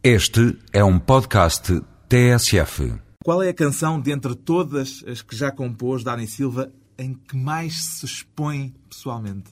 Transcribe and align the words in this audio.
Este 0.00 0.56
é 0.72 0.84
um 0.84 0.96
podcast 0.96 1.72
TSF. 2.08 3.00
Qual 3.24 3.42
é 3.42 3.48
a 3.48 3.52
canção 3.54 4.00
dentre 4.00 4.36
todas 4.36 5.02
as 5.04 5.22
que 5.22 5.34
já 5.34 5.50
compôs 5.50 6.04
Dani 6.04 6.24
Silva 6.24 6.72
em 6.96 7.14
que 7.14 7.36
mais 7.36 7.74
se 7.84 8.06
expõe 8.06 8.72
pessoalmente? 8.88 9.50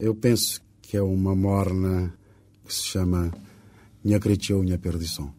Eu 0.00 0.14
penso 0.14 0.62
que 0.80 0.96
é 0.96 1.02
uma 1.02 1.34
morna 1.34 2.10
que 2.64 2.72
se 2.72 2.84
chama 2.84 3.30
Minha 4.02 4.18
Creteu, 4.18 4.62
Minha 4.62 4.78
Perdição. 4.78 5.34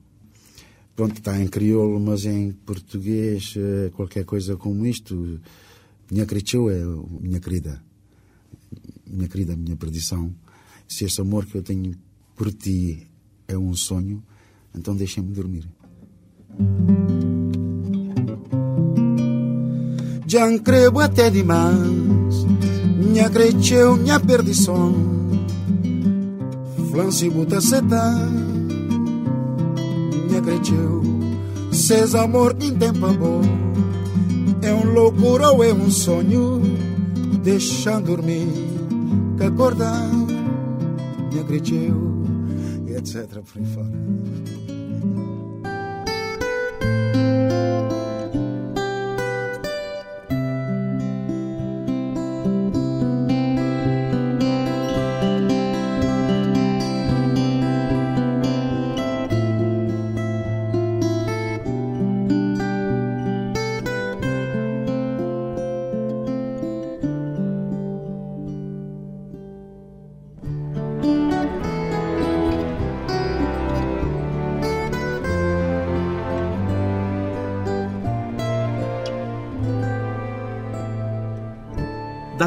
Pronto, 0.96 1.18
está 1.18 1.42
em 1.42 1.48
crioulo, 1.48 2.00
mas 2.00 2.24
em 2.26 2.52
português, 2.52 3.56
eh, 3.58 3.90
qualquer 3.96 4.24
coisa 4.24 4.56
como 4.56 4.86
isto. 4.86 5.42
Minha 6.12 6.28
Creteu 6.28 6.70
é 6.70 6.84
minha 7.20 7.40
querida. 7.40 7.84
Minha 9.04 9.28
querida, 9.28 9.56
minha 9.56 9.76
perdição. 9.76 10.32
Se 10.88 11.06
este 11.06 11.22
amor 11.22 11.48
que 11.48 11.58
eu 11.58 11.64
tenho 11.64 11.96
por 12.36 12.54
ti 12.54 13.08
é 13.48 13.58
um 13.58 13.74
sonho, 13.74 14.24
então 14.78 14.96
deixem-me 14.96 15.34
dormir. 15.34 15.68
Já 20.26 20.59
creio 20.59 21.00
até 21.00 21.30
demais, 21.30 22.45
minha 22.98 23.30
cresceu, 23.30 23.95
minha 23.95 24.20
perdição. 24.20 24.94
Flance 26.91 27.30
buta 27.30 27.62
seta, 27.62 28.13
minha 30.27 30.41
cresceu, 30.41 31.02
seus 31.72 32.14
amor 32.14 32.55
em 32.59 32.75
tempo 32.75 33.08
bom. 33.14 33.41
É 34.62 34.73
um 34.73 34.91
loucura 34.91 35.52
ou 35.52 35.64
é 35.64 35.73
um 35.73 35.89
sonho, 35.89 36.62
deixando 37.41 38.08
dormir, 38.08 38.48
que 39.38 39.44
acordar, 39.44 40.09
minha 41.31 41.44
cresceu, 41.45 42.16
e 42.16 42.16
etc. 43.07 43.41
Por 43.41 43.61
aí 43.61 43.66
fora. 43.66 44.77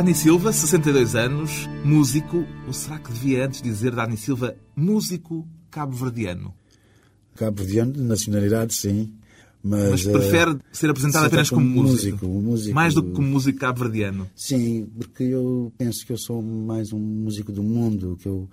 Dani 0.01 0.15
Silva, 0.15 0.51
62 0.51 1.15
anos, 1.15 1.69
músico. 1.85 2.47
Ou 2.67 2.73
será 2.73 2.99
que 2.99 3.13
devia 3.13 3.45
antes 3.45 3.61
dizer 3.61 3.95
Dani 3.95 4.17
Silva, 4.17 4.57
músico 4.75 5.47
cabo-verdiano? 5.71 6.55
Cabo-verdiano, 7.37 7.93
de 7.93 8.01
nacionalidade, 8.01 8.73
sim. 8.73 9.13
Mas, 9.63 9.91
Mas 9.91 10.05
prefere 10.07 10.53
eh, 10.53 10.59
ser 10.73 10.89
apresentado 10.89 11.27
apenas 11.27 11.51
como 11.51 11.75
como 11.75 11.83
músico. 11.83 12.27
músico. 12.27 12.75
Mais 12.75 12.95
do 12.95 13.03
que 13.03 13.11
como 13.11 13.29
músico 13.29 13.59
cabo-verdiano. 13.59 14.27
Sim, 14.35 14.89
porque 14.97 15.25
eu 15.25 15.71
penso 15.77 16.07
que 16.07 16.15
eu 16.15 16.19
sou 16.19 16.41
mais 16.41 16.95
um 16.95 16.99
músico 16.99 17.53
do 17.53 17.63
mundo, 17.63 18.17
que 18.23 18.27
eu, 18.27 18.49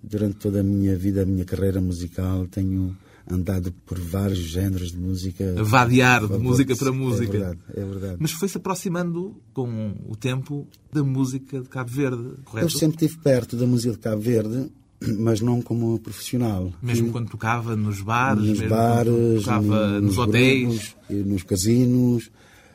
durante 0.00 0.36
toda 0.36 0.60
a 0.60 0.62
minha 0.62 0.96
vida, 0.96 1.22
a 1.24 1.26
minha 1.26 1.44
carreira 1.44 1.80
musical, 1.80 2.46
tenho 2.46 2.96
andado 3.32 3.72
por 3.86 3.98
vários 3.98 4.38
géneros 4.38 4.92
de 4.92 4.98
música. 4.98 5.54
Vadear 5.64 6.26
de 6.26 6.34
É 6.34 6.38
música 6.38 6.76
para 6.76 6.92
música. 6.92 7.36
É 7.36 7.40
verdade, 7.40 7.58
é 7.74 7.84
verdade. 7.84 8.16
Mas 8.18 8.32
foi-se 8.32 8.58
aproximando 8.58 9.34
com 9.52 9.94
o 10.06 10.14
tempo 10.14 10.66
da 10.92 11.02
música 11.02 11.60
de 11.60 11.68
Cabo 11.68 11.90
Verde, 11.90 12.34
correto? 12.44 12.66
Eu 12.66 12.70
sempre 12.70 13.04
estive 13.04 13.22
perto 13.22 13.56
da 13.56 13.66
música 13.66 13.92
de 13.92 13.98
Cabo 13.98 14.20
Verde, 14.20 14.70
mas 15.18 15.40
não 15.40 15.62
como 15.62 15.98
profissional. 15.98 16.72
Mesmo 16.82 17.10
quando 17.10 17.30
tocava 17.30 17.74
nos 17.74 18.00
bares, 18.00 18.44
nos 18.44 18.68
bares, 18.68 19.42
tocava 19.42 20.00
nos, 20.00 20.18
hotéis. 20.18 20.64
grupos, 20.68 20.96
e 21.10 21.14
nos 21.14 21.42
casinos, 21.42 22.30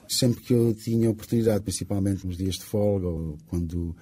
sempre 0.08 0.42
que 0.42 0.54
eu 0.54 0.74
tinha 0.74 1.10
oportunidade, 1.10 1.64
principalmente 1.64 2.26
nos 2.26 2.38
dias 2.38 2.56
de 2.56 2.64
folga 2.64 3.08
ou 3.08 3.38
quando 3.48 3.96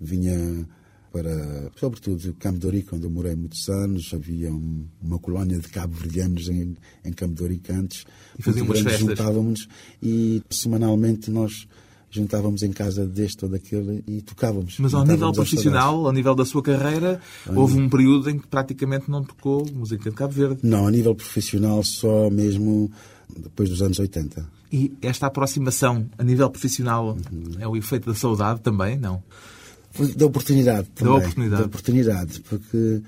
vinha 0.00 0.68
para, 1.14 1.70
sobretudo, 1.78 2.34
Campo 2.40 2.58
de 2.58 2.66
Ourique, 2.66 2.92
onde 2.92 3.04
eu 3.04 3.10
morei 3.10 3.36
muitos 3.36 3.68
anos, 3.68 4.10
havia 4.12 4.52
um- 4.52 4.84
uma 5.00 5.16
colónia 5.20 5.60
de 5.60 5.68
cabo-verdianos 5.68 6.48
em, 6.48 6.76
em 7.04 7.12
Campo 7.12 7.34
de 7.36 7.42
Ourique 7.42 7.70
antes. 7.70 8.04
E 8.36 8.42
faziam 8.42 8.66
umas 8.66 8.80
festas. 8.80 9.00
Juntávamos 9.00 9.68
e 10.02 10.42
semanalmente 10.50 11.30
nós 11.30 11.68
juntávamos 12.10 12.62
em 12.64 12.72
casa 12.72 13.06
deste 13.06 13.44
ou 13.44 13.50
daquele 13.50 14.02
e 14.08 14.20
tocávamos. 14.22 14.76
Mas 14.80 14.92
ao 14.92 15.04
nível 15.06 15.32
profissional, 15.32 16.04
ao 16.06 16.12
nível 16.12 16.34
da 16.34 16.44
sua 16.44 16.62
carreira, 16.62 17.20
houve 17.54 17.78
um 17.78 17.88
período 17.88 18.28
em 18.30 18.38
que 18.40 18.46
praticamente 18.48 19.08
não 19.08 19.22
tocou 19.22 19.64
música 19.72 20.10
de 20.10 20.16
Cabo 20.16 20.32
Verde. 20.32 20.58
Não, 20.64 20.86
a 20.86 20.90
nível 20.90 21.14
profissional 21.14 21.82
só 21.84 22.28
mesmo 22.28 22.90
depois 23.36 23.68
dos 23.70 23.80
anos 23.82 23.98
80. 24.00 24.44
E 24.72 24.92
esta 25.00 25.26
aproximação 25.28 26.06
a 26.18 26.24
nível 26.24 26.50
profissional 26.50 27.16
Uhum. 27.32 27.44
é 27.60 27.66
o 27.68 27.76
efeito 27.76 28.06
da 28.10 28.14
saudade 28.16 28.60
também? 28.60 28.96
Não. 28.98 29.22
Da 30.16 30.26
oportunidade 30.26 30.88
também. 30.94 31.14
oportunidade. 31.16 31.62
Da 31.62 31.66
oportunidade, 31.66 32.40
porque 32.40 33.00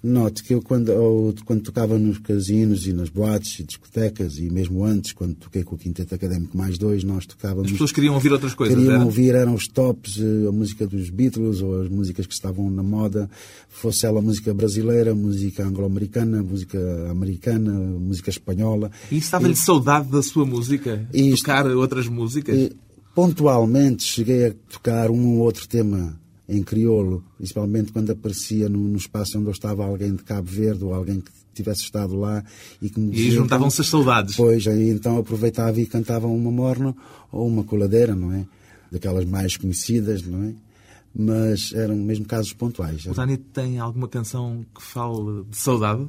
note 0.00 0.44
que 0.44 0.54
eu 0.54 0.62
quando, 0.62 0.90
ou 0.90 1.34
quando 1.44 1.62
tocava 1.62 1.98
nos 1.98 2.18
casinos 2.18 2.86
e 2.86 2.92
nas 2.92 3.08
boates 3.08 3.58
e 3.58 3.64
discotecas 3.64 4.38
e 4.38 4.48
mesmo 4.48 4.84
antes, 4.84 5.12
quando 5.12 5.34
toquei 5.34 5.64
com 5.64 5.74
o 5.74 5.78
Quinteto 5.78 6.14
Académico 6.14 6.56
mais 6.56 6.78
dois, 6.78 7.02
nós 7.02 7.26
tocávamos... 7.26 7.66
As 7.66 7.72
pessoas 7.72 7.90
queriam 7.90 8.14
ouvir 8.14 8.30
outras 8.32 8.54
coisas, 8.54 8.76
Queriam 8.76 8.94
era? 8.94 9.04
ouvir, 9.04 9.34
eram 9.34 9.54
os 9.54 9.66
tops, 9.66 10.20
eh, 10.20 10.46
a 10.48 10.52
música 10.52 10.86
dos 10.86 11.10
Beatles 11.10 11.60
ou 11.60 11.82
as 11.82 11.88
músicas 11.88 12.26
que 12.28 12.32
estavam 12.32 12.70
na 12.70 12.82
moda, 12.84 13.28
fosse 13.68 14.06
ela 14.06 14.22
música 14.22 14.54
brasileira, 14.54 15.16
música 15.16 15.64
anglo-americana, 15.66 16.44
música 16.44 16.78
americana, 17.10 17.72
música 17.72 18.30
espanhola. 18.30 18.92
E 19.10 19.18
isso 19.18 19.32
dava-lhe 19.32 19.56
saudade 19.56 20.08
da 20.12 20.22
sua 20.22 20.46
música? 20.46 21.04
Isto- 21.12 21.38
Tocar 21.46 21.66
outras 21.72 22.06
músicas? 22.06 22.56
E, 22.56 22.70
pontualmente 23.16 24.04
cheguei 24.04 24.46
a 24.46 24.54
tocar 24.70 25.10
um 25.10 25.26
ou 25.30 25.38
outro 25.38 25.66
tema 25.66 26.16
em 26.48 26.62
crioulo, 26.62 27.22
principalmente 27.36 27.92
quando 27.92 28.10
aparecia 28.10 28.68
no, 28.68 28.78
no 28.78 28.96
espaço 28.96 29.38
onde 29.38 29.48
eu 29.48 29.52
estava 29.52 29.84
alguém 29.84 30.14
de 30.14 30.22
Cabo 30.22 30.48
Verde 30.48 30.84
ou 30.84 30.94
alguém 30.94 31.20
que 31.20 31.30
tivesse 31.52 31.82
estado 31.82 32.16
lá 32.16 32.42
e 32.80 32.88
que 32.88 32.98
me 32.98 33.08
E 33.08 33.16
dizia, 33.16 33.32
juntavam-se 33.32 33.80
as 33.80 33.88
saudades. 33.88 34.36
Pois, 34.36 34.66
aí 34.66 34.88
então 34.88 35.18
aproveitava 35.18 35.78
e 35.80 35.86
cantava 35.86 36.26
uma 36.26 36.50
morna 36.50 36.96
ou 37.30 37.46
uma 37.46 37.64
coladeira, 37.64 38.14
não 38.14 38.32
é? 38.32 38.46
Daquelas 38.90 39.26
mais 39.26 39.56
conhecidas, 39.56 40.22
não 40.22 40.42
é? 40.44 40.54
Mas 41.14 41.72
eram 41.74 41.96
mesmo 41.96 42.24
casos 42.24 42.52
pontuais. 42.52 43.04
O 43.04 43.12
Dani 43.12 43.36
tem 43.36 43.78
alguma 43.78 44.08
canção 44.08 44.64
que 44.74 44.82
fale 44.82 45.44
de 45.50 45.56
saudade? 45.56 46.08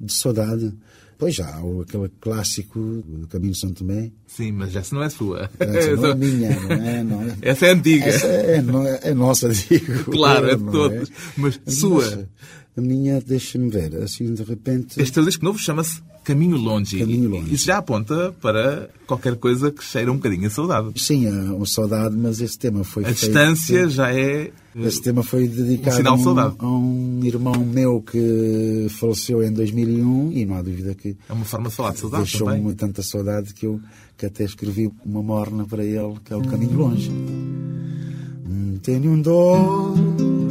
De 0.00 0.12
saudade. 0.12 0.74
Pois 1.18 1.34
já, 1.34 1.58
ou 1.60 1.80
aquele 1.82 2.10
clássico 2.20 2.78
do 2.78 3.26
Caminho 3.28 3.52
de 3.52 3.58
São 3.58 3.72
Tomé. 3.72 4.10
Sim, 4.26 4.52
mas 4.52 4.76
essa 4.76 4.94
não 4.94 5.02
é 5.02 5.08
sua. 5.08 5.50
Essa 5.58 5.96
não 5.96 6.10
é 6.10 6.14
minha, 6.16 6.60
não 6.60 6.72
é? 6.72 7.02
Não 7.02 7.22
é? 7.22 7.36
Essa 7.42 7.66
é 7.66 7.70
antiga. 7.72 8.04
Essa 8.06 8.26
é, 8.26 8.60
no- 8.62 8.86
é 8.86 9.14
nossa, 9.14 9.48
digo. 9.54 10.04
Claro, 10.12 10.50
é 10.50 10.56
de 10.56 10.62
não 10.62 10.72
todos. 10.72 11.10
Mas 11.36 11.58
sua? 11.66 12.28
A 12.76 12.80
minha, 12.82 13.18
deixa-me 13.22 13.70
ver, 13.70 13.94
assim 14.02 14.34
de 14.34 14.42
repente. 14.42 15.00
Este 15.00 15.24
disco 15.24 15.42
novo 15.44 15.58
chama-se 15.58 16.02
Caminho 16.26 16.56
Longe. 16.56 16.98
Caminho 16.98 17.30
Longe. 17.30 17.54
Isso 17.54 17.66
já 17.66 17.78
aponta 17.78 18.34
para 18.42 18.90
qualquer 19.06 19.36
coisa 19.36 19.70
que 19.70 19.84
cheira 19.84 20.10
um 20.10 20.16
bocadinho 20.16 20.48
a 20.48 20.50
saudade. 20.50 20.88
Sim, 21.00 21.26
é 21.26 21.30
uma 21.30 21.64
saudade, 21.66 22.16
mas 22.16 22.40
esse 22.40 22.58
tema 22.58 22.82
foi 22.82 23.04
A 23.04 23.06
feito- 23.06 23.20
distância 23.20 23.88
já 23.88 24.12
é... 24.12 24.50
Esse 24.78 25.00
tema 25.00 25.22
foi 25.22 25.48
dedicado 25.48 25.96
Um 26.02 26.12
a, 26.12 26.16
de 26.16 26.28
um, 26.28 26.66
a 26.66 26.78
um 26.78 27.20
irmão 27.24 27.54
meu 27.64 28.02
que 28.02 28.86
faleceu 28.90 29.42
em 29.42 29.50
2001 29.50 30.32
e 30.32 30.44
não 30.44 30.56
há 30.56 30.62
dúvida 30.62 30.94
que 30.94 31.16
É 31.28 31.32
uma 31.32 31.46
forma 31.46 31.70
de 31.70 31.74
falar 31.76 31.92
de 31.92 32.00
saudade 32.00 32.24
deixou-me 32.24 32.74
tanta 32.74 33.02
saudade 33.02 33.54
que 33.54 33.64
eu 33.66 33.80
que 34.18 34.26
até 34.26 34.44
escrevi 34.44 34.90
uma 35.04 35.22
morna 35.22 35.64
para 35.64 35.82
ele, 35.84 36.14
que 36.24 36.32
é 36.32 36.36
o 36.36 36.42
Caminho 36.42 36.76
Longe. 36.76 37.10
Hum, 37.10 38.78
Tenho 38.82 39.12
um 39.12 39.20
dor 39.22 39.94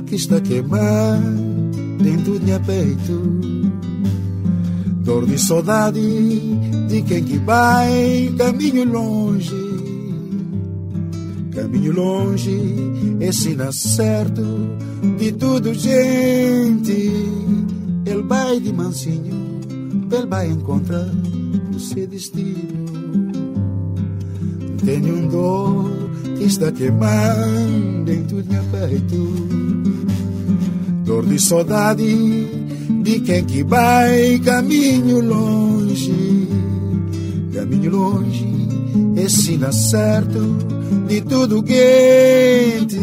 que 0.08 0.16
está 0.16 0.40
queimando 0.42 1.72
dentro 2.04 2.40
de 2.40 2.46
meu 2.46 2.60
peito. 2.62 3.65
Dor 5.06 5.28
de 5.28 5.38
saudade 5.38 6.02
de 6.88 7.02
quem 7.04 7.24
que 7.24 7.38
vai 7.38 8.34
caminho 8.40 8.86
longe. 8.86 9.54
Caminho 11.54 11.94
longe 11.94 12.60
é 13.20 13.32
sinal 13.32 13.72
certo 13.72 14.42
de 15.20 15.32
tudo, 15.34 15.76
gente. 15.76 17.12
Ele 18.04 18.24
vai 18.24 18.60
de 18.60 18.74
mansinho, 18.74 19.62
ele 20.12 20.26
vai 20.26 20.50
encontrar 20.50 21.08
o 21.76 21.80
seu 21.80 22.08
destino. 22.08 22.84
Tenho 24.84 25.18
um 25.18 25.28
dor 25.28 25.86
que 26.36 26.46
está 26.46 26.72
queimando 26.72 28.06
dentro 28.06 28.42
do 28.42 28.52
meu 28.52 28.64
peito. 28.72 29.16
Dor 31.06 31.24
de 31.28 31.40
saudade 31.40 32.65
de 33.06 33.20
quem 33.20 33.46
que 33.46 33.64
vai 33.64 34.40
caminho 34.40 35.22
longe, 35.22 36.48
caminho 37.54 37.92
longe, 37.92 38.48
esse 39.16 39.58
dá 39.58 39.72
certo 39.72 40.40
de 41.08 41.22
tudo 41.22 41.62
quente. 41.62 42.98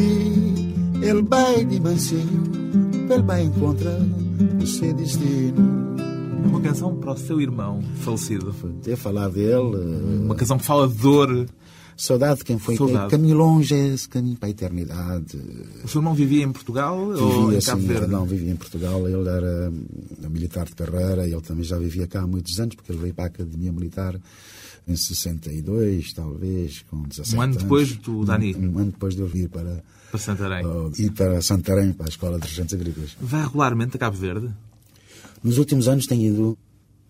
Ele 1.01 1.23
vai 1.23 1.65
de 1.65 1.79
mansinho, 1.79 2.43
ele 3.09 3.23
vai 3.23 3.45
encontrar 3.45 4.01
o 4.61 4.67
seu 4.67 4.93
destino. 4.93 5.95
Uma 6.47 6.61
canção 6.61 6.97
para 6.97 7.13
o 7.13 7.17
seu 7.17 7.41
irmão 7.41 7.81
falecido. 8.01 8.53
Ter 8.83 8.97
falar 8.97 9.29
dele, 9.29 9.77
Uma 10.25 10.35
canção 10.35 10.59
que 10.59 10.65
fala 10.65 10.89
de 10.89 10.97
dor. 10.97 11.47
Saudade 11.97 12.39
de 12.39 12.45
quem 12.45 12.59
foi, 12.59 12.77
Saudade. 12.77 13.11
caminho 13.11 13.37
longe, 13.37 13.75
esse 13.75 14.09
caminho 14.09 14.37
para 14.37 14.49
a 14.49 14.51
eternidade. 14.51 15.37
O 15.85 15.89
seu 15.89 16.01
irmão 16.01 16.15
vivia 16.15 16.43
em 16.45 16.53
Portugal 16.53 16.99
ou 16.99 17.45
Vivia, 17.45 17.59
em 17.59 17.63
Cabo 17.63 17.81
sim, 17.83 17.87
Verde? 17.89 18.07
não, 18.07 18.25
vivia 18.27 18.51
em 18.53 18.57
Portugal. 18.57 19.09
Ele 19.09 19.29
era 19.29 19.71
hum, 19.71 19.85
militar 20.31 20.65
de 20.67 20.75
carreira, 20.75 21.27
ele 21.27 21.41
também 21.41 21.65
já 21.65 21.79
vivia 21.79 22.07
cá 22.07 22.23
há 22.23 22.27
muitos 22.27 22.59
anos, 22.59 22.75
porque 22.75 22.93
ele 22.93 23.01
veio 23.01 23.15
para 23.15 23.25
a 23.25 23.27
Academia 23.29 23.73
Militar 23.73 24.19
em 24.89 24.97
62, 24.97 26.13
talvez, 26.13 26.83
com 26.91 27.03
17 27.03 27.37
Um 27.37 27.41
ano 27.43 27.53
anos. 27.53 27.63
depois 27.63 27.97
do 27.99 28.25
Dani. 28.25 28.55
Um, 28.57 28.73
um 28.75 28.79
ano 28.79 28.91
depois 28.91 29.15
de 29.15 29.21
eu 29.21 29.29
vir 29.29 29.49
para, 29.49 29.83
Para 30.11 30.19
Santarém. 30.19 30.67
uh, 30.67 30.91
ir 30.99 31.11
para 31.13 31.41
Santarém, 31.41 31.93
para 31.93 32.07
a 32.07 32.09
Escola 32.09 32.39
de 32.41 32.49
Regentes 32.49 32.75
Agrícolas. 32.75 33.17
Vai 33.21 33.43
regularmente 33.45 33.97
a 33.97 34.01
Cabo 34.01 34.17
Verde? 34.17 34.51
Nos 35.43 35.59
últimos 35.59 35.87
anos 35.89 36.07
tenho 36.07 36.33
ido 36.35 36.59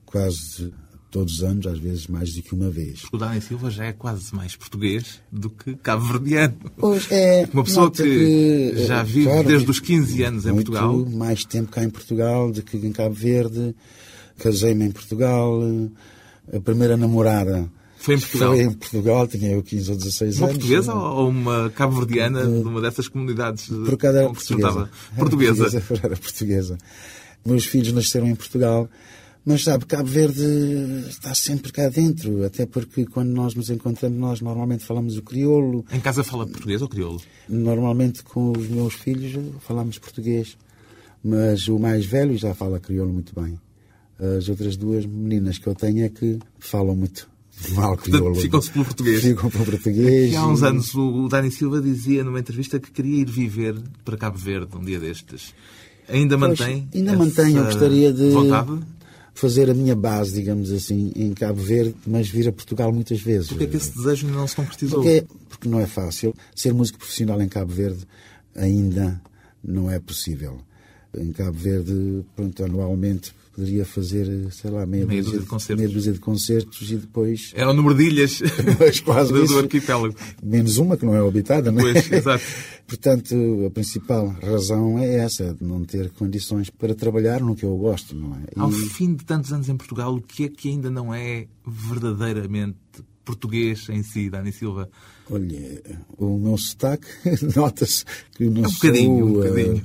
quase 0.05 0.73
todos 1.13 1.35
os 1.35 1.43
anos, 1.45 1.67
às 1.67 1.79
vezes 1.79 2.07
mais 2.09 2.33
do 2.35 2.43
que 2.43 2.55
uma 2.55 2.71
vez. 2.71 3.03
O 3.13 3.19
Dani 3.19 3.41
Silva 3.41 3.71
já 3.71 3.85
é 3.85 3.93
quase 3.93 4.35
mais 4.35 4.57
português 4.57 5.21
do 5.31 5.49
que 5.51 5.77
cabo-verdiano. 5.77 6.57
Pois 6.77 7.07
é, 7.13 7.47
Uma 7.53 7.63
pessoa 7.63 7.85
nota 7.85 8.03
que, 8.03 8.73
eh, 8.75 8.87
já 8.87 9.03
vive 9.05 9.25
claro, 9.29 9.47
desde 9.47 9.71
os 9.71 9.79
15 9.79 10.23
anos 10.25 10.47
em 10.47 10.55
Portugal. 10.55 11.07
mais 11.07 11.45
tempo 11.45 11.71
cá 11.71 11.85
em 11.85 11.91
Portugal 11.91 12.51
do 12.51 12.63
que 12.63 12.77
em 12.79 12.91
Cabo 12.91 13.15
Verde. 13.15 13.75
Casei-me 14.39 14.87
em 14.87 14.91
Portugal. 14.91 15.61
A 16.53 16.59
primeira 16.61 16.97
namorada 16.97 17.71
Foi 17.99 18.17
em 18.17 18.19
Portugal? 18.19 18.49
foi 18.55 18.63
em 18.63 18.73
Portugal, 18.73 19.29
tinha 19.29 19.51
eu 19.53 19.63
15 19.63 19.91
ou 19.93 19.97
16 19.97 20.39
Uma 20.39 20.47
anos. 20.47 20.57
portuguesa 20.59 20.95
ou 20.95 21.29
uma 21.29 21.71
cabo-verdiana 21.71 22.45
de 22.45 22.67
uma 22.67 22.81
dessas 22.81 23.07
comunidades 23.07 23.71
eh, 23.71 23.85
Por 23.85 23.97
cada 23.99 24.21
era 24.23 24.31
portuguesa. 24.31 24.91
Portuguesa. 25.17 25.65
Era 25.67 25.77
portuguesa. 25.77 26.07
Era 26.07 26.17
portuguesa. 26.17 26.79
Meus 27.45 27.65
filhos 27.67 27.93
nasceram 27.93 28.27
em 28.29 28.35
Portugal. 28.35 28.89
Mas 29.45 29.65
sabe, 29.65 29.87
Cabo 29.87 30.09
Verde 30.09 30.41
está 31.09 31.35
sempre 31.35 31.73
cá 31.73 31.89
dentro, 31.89 32.45
até 32.45 32.65
porque 32.65 33.05
quando 33.05 33.31
nós 33.31 33.55
nos 33.57 33.71
encontramos, 33.71 34.17
nós 34.19 34.41
normalmente 34.41 34.85
falamos 34.85 35.17
o 35.17 35.23
crioulo, 35.23 35.85
Em 35.93 35.99
casa 35.99 36.23
fala 36.23 36.47
português 36.47 36.81
ou 36.81 36.89
crioulo? 36.89 37.21
Normalmente 37.49 38.23
com 38.23 38.53
os 38.57 38.69
meus 38.69 38.95
filhos 38.95 39.37
falamos 39.61 39.99
português, 39.99 40.57
mas 41.25 41.67
o 41.67 41.77
mais 41.79 42.07
velho 42.07 42.37
já 42.39 42.55
fala 42.55 42.79
crioulo 42.79 43.13
muito 43.13 43.33
bem. 43.39 43.59
As 44.39 44.49
outras 44.49 44.77
duas 44.77 45.05
meninas 45.05 45.59
que 45.59 45.67
eu 45.67 45.75
tenho 45.75 46.05
é 46.05 46.09
que 46.09 46.39
falam 46.61 46.95
muito 46.95 47.29
mal 47.71 47.97
crioulo. 47.97 48.37
ficam-se 48.37 48.71
pelo 48.71 48.85
português. 48.85 49.23
Ficam 49.23 49.51
pelo 49.51 49.65
português. 49.65 50.33
E 50.33 50.37
há 50.37 50.47
uns 50.47 50.63
anos 50.63 50.95
o 50.95 51.29
Dani 51.29 51.51
Silva 51.51 51.81
dizia 51.81 52.23
numa 52.23 52.39
entrevista 52.39 52.79
que 52.79 52.93
queria 52.93 53.23
ir 53.23 53.29
viver 53.29 53.75
para 54.05 54.17
Cabo 54.17 54.39
Verde 54.39 54.77
um 54.77 54.85
dia 54.85 55.01
destes. 55.01 55.53
Ainda 56.09 56.39
Pois, 56.39 56.59
mantém? 56.61 56.89
Ainda 56.95 57.17
mantenho, 57.17 57.59
eu 57.59 57.65
gostaria 57.65 58.13
de 58.13 58.31
Vontade? 58.31 58.81
Fazer 59.35 59.71
a 59.71 59.75
minha 59.75 59.97
base, 59.97 60.35
digamos 60.35 60.71
assim, 60.71 61.13
em 61.17 61.33
Cabo 61.33 61.61
Verde, 61.61 61.95
mas 62.07 62.29
vir 62.29 62.49
a 62.49 62.53
Portugal 62.53 62.93
muitas 62.93 63.21
vezes. 63.21 63.49
Porquê 63.49 63.65
é 63.65 63.67
que 63.67 63.77
esse 63.77 63.95
desejo 63.97 64.29
não 64.29 64.47
se 64.47 64.57
concretizou? 64.57 65.03
Porque, 65.03 65.27
porque 65.49 65.69
não 65.69 65.81
é 65.81 65.87
fácil. 65.87 66.35
Ser 66.55 66.73
músico 66.73 66.99
profissional 66.99 67.41
em 67.41 67.49
Cabo 67.49 67.73
Verde 67.73 68.07
ainda 68.55 69.21
não 69.63 69.91
é 69.91 69.99
possível. 69.99 70.59
Em 71.17 71.33
Cabo 71.33 71.59
Verde, 71.59 72.25
pronto, 72.35 72.65
anualmente 72.65 73.35
poderia 73.55 73.85
fazer, 73.85 74.27
sei 74.53 74.71
lá, 74.71 74.87
meia, 74.87 75.05
Meia 75.07 75.23
dúzia, 75.23 75.41
de 75.41 75.47
concertos. 75.47 75.83
meia 75.83 75.95
dúzia 75.95 76.13
de 76.13 76.19
concertos 76.19 76.91
e 76.91 76.97
depois 76.97 77.53
Era 77.55 77.71
o 77.71 77.75
número 77.75 77.95
de 77.95 78.05
ilhas 78.05 78.41
quase 79.05 79.33
do, 79.33 79.45
isso. 79.45 79.59
arquipélago. 79.59 80.15
menos 80.43 80.79
uma 80.79 80.97
que 80.97 81.05
não 81.05 81.15
é 81.15 81.27
habitada, 81.27 81.71
não 81.71 81.87
é? 81.87 81.93
Pois, 81.93 82.13
exato. 82.13 82.45
Portanto, 82.87 83.65
a 83.67 83.71
principal 83.71 84.29
razão 84.43 84.99
é 84.99 85.17
essa, 85.17 85.55
de 85.55 85.65
não 85.65 85.85
ter 85.85 86.11
condições 86.11 86.69
para 86.71 86.95
trabalhar 86.95 87.41
no 87.41 87.55
que 87.55 87.65
eu 87.65 87.77
gosto, 87.77 88.15
não 88.15 88.35
é? 88.37 88.41
Ao 88.57 88.71
E- 88.71 88.89
fim 88.89 89.15
de 89.15 89.25
tantos 89.25 89.53
anos 89.53 89.69
em 89.69 89.77
Portugal, 89.77 90.15
o 90.15 90.21
que 90.21 90.45
é 90.45 90.49
que 90.49 90.69
ainda 90.69 90.91
não 90.91 91.15
é 91.15 91.47
verdadeiramente 91.67 92.77
português 93.25 93.87
em 93.89 94.03
si, 94.03 94.29
Dani 94.29 94.53
Silva? 94.53 94.91
Olha, 95.31 95.81
o 96.19 96.37
meu 96.39 96.59
sotaque 96.59 97.07
nota-se 97.57 98.05
que 98.35 98.45
não 98.51 98.65
É 98.65 98.69
um 98.69 98.73
bocadinho, 98.73 99.25
um 99.27 99.35
sou, 99.35 99.45
eh, 99.45 99.49
bocadinho. 99.49 99.85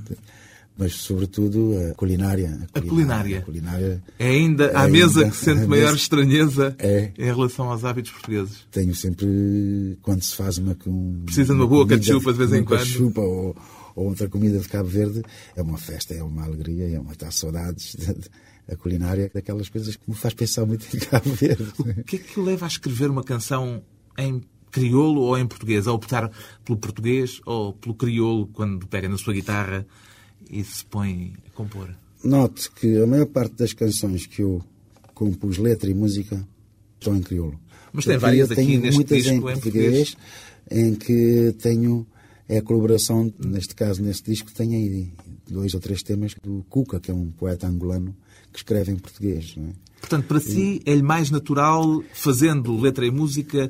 Mas 0.77 0.93
sobretudo 0.93 1.73
a 1.89 1.93
culinária. 1.95 2.67
A 2.73 2.81
culinária. 2.81 3.39
A 3.39 3.41
culinária 3.41 4.03
É 4.19 4.27
ainda 4.29 4.67
à 4.77 4.83
Ainda, 4.83 4.87
mesa 4.89 5.29
que 5.29 5.35
sente 5.35 5.65
maior 5.67 5.85
mesa. 5.91 5.95
estranheza 5.97 6.75
É. 6.79 7.11
em 7.17 7.25
relação 7.25 7.69
aos 7.71 7.83
hábitos 7.83 8.11
portugueses. 8.11 8.65
tenho 8.71 8.93
sempre, 8.95 9.97
quando 10.01 10.21
se 10.21 10.35
faz 10.35 10.57
uma... 10.57 10.77
Um, 10.85 11.23
Precisa 11.25 11.53
de 11.53 11.59
uma 11.59 11.67
boa 11.67 11.87
cachupa 11.87 12.31
de 12.31 12.37
vez 12.37 12.53
em 12.53 12.63
quando. 12.63 12.79
cachupa 12.79 13.21
ou, 13.21 13.55
ou 13.95 14.05
outra 14.09 14.29
comida 14.29 14.59
de 14.59 14.67
Cabo 14.69 14.87
Verde, 14.89 15.23
é 15.55 15.61
uma 15.61 15.77
festa, 15.77 16.13
é 16.13 16.21
uma 16.23 16.43
alegria, 16.43 16.87
é 16.95 16.99
uma 16.99 17.15
tá 17.15 17.31
saudades. 17.31 17.95
de- 17.97 18.13
de- 18.13 18.29
a 18.69 18.75
culinária, 18.75 19.31
daquelas 19.33 19.69
coisas 19.69 19.95
que 19.95 20.03
me 20.09 20.13
faz 20.15 20.33
pensar 20.33 20.65
muito 20.65 20.85
em 20.93 20.99
Cabo 20.99 21.31
Verde. 21.33 21.63
O 21.79 22.03
que 22.03 22.17
é 22.17 22.19
que 22.19 22.37
leva 22.39 22.65
a 22.65 22.67
escrever 22.67 23.09
uma 23.09 23.23
canção 23.23 23.81
em 24.17 24.41
crioulo 24.69 25.21
ou 25.21 25.37
em 25.37 25.47
português? 25.47 25.87
A 25.87 25.93
optar 25.93 26.29
pelo 26.65 26.77
português 26.77 27.39
ou 27.45 27.71
pelo 27.71 27.95
crioulo 27.95 28.45
quando 28.47 28.85
pega 28.85 29.07
na 29.07 29.17
sua 29.17 29.33
guitarra 29.33 29.87
e 30.49 30.63
se 30.63 30.85
põe 30.85 31.33
a 31.47 31.49
compor? 31.51 31.95
Note 32.23 32.71
que 32.71 32.97
a 33.01 33.07
maior 33.07 33.27
parte 33.27 33.55
das 33.55 33.73
canções 33.73 34.25
que 34.25 34.41
eu 34.41 34.61
compus, 35.13 35.57
letra 35.57 35.89
e 35.89 35.93
música, 35.93 36.47
estão 36.99 37.15
em 37.15 37.21
crioulo. 37.21 37.59
Mas 37.93 38.05
tem 38.05 38.17
várias 38.17 38.51
aqui 38.51 38.77
neste 38.77 38.95
muitas 38.95 39.17
disco 39.17 39.33
em 39.33 39.37
em 39.37 39.41
português, 39.41 40.17
em 40.69 40.95
que 40.95 41.55
tenho 41.59 42.05
é 42.49 42.59
a 42.59 42.61
colaboração, 42.61 43.31
neste 43.39 43.75
caso, 43.75 44.01
neste 44.01 44.31
disco, 44.31 44.51
tenho 44.53 44.73
aí 44.73 45.11
dois 45.49 45.73
ou 45.73 45.79
três 45.79 46.01
temas 46.01 46.33
do 46.41 46.65
Cuca, 46.69 46.99
que 46.99 47.11
é 47.11 47.13
um 47.13 47.29
poeta 47.29 47.67
angolano, 47.67 48.15
que 48.51 48.59
escreve 48.59 48.91
em 48.91 48.95
português. 48.95 49.55
É? 49.57 49.73
Portanto, 49.99 50.27
para 50.27 50.39
si 50.39 50.81
é-lhe 50.85 51.01
mais 51.01 51.29
natural, 51.29 52.01
fazendo 52.13 52.79
letra 52.79 53.05
e 53.05 53.11
música, 53.11 53.69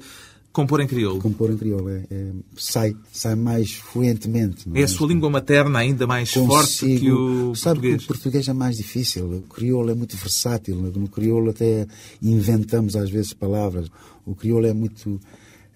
compor 0.57 0.81
em 0.81 0.88
crioulo. 0.88 1.19
Compor 1.21 1.51
em 1.51 1.57
crioulo 1.57 1.89
é, 1.89 2.04
é- 2.12 2.31
sai, 2.57 2.95
sai 3.13 3.36
mais 3.36 3.74
fluentemente. 3.74 4.68
não 4.68 4.75
É 4.75 4.83
a 4.83 4.88
sua 4.88 5.07
língua 5.07 5.30
materna 5.30 5.80
ainda 5.80 6.06
mais 6.07 6.31
forte 6.31 6.98
que 7.00 7.12
o 7.12 7.54
Sabe 7.56 7.75
português. 7.80 7.98
que 7.98 8.04
o 8.04 8.07
português 8.07 8.48
é 8.48 8.54
mais 8.54 8.77
difícil. 8.77 9.25
O 9.31 9.42
crioulo 9.44 9.89
é 9.92 9.94
muito 9.94 10.18
versátil. 10.18 10.75
No 10.75 11.07
crioulo 11.07 11.51
até 11.51 11.88
inventamos 12.21 12.96
às 12.96 13.10
vezes 13.10 13.34
palavras. 13.34 13.88
O 14.25 14.34
crioulo 14.36 14.65
é 14.65 14.74
muito 14.74 15.20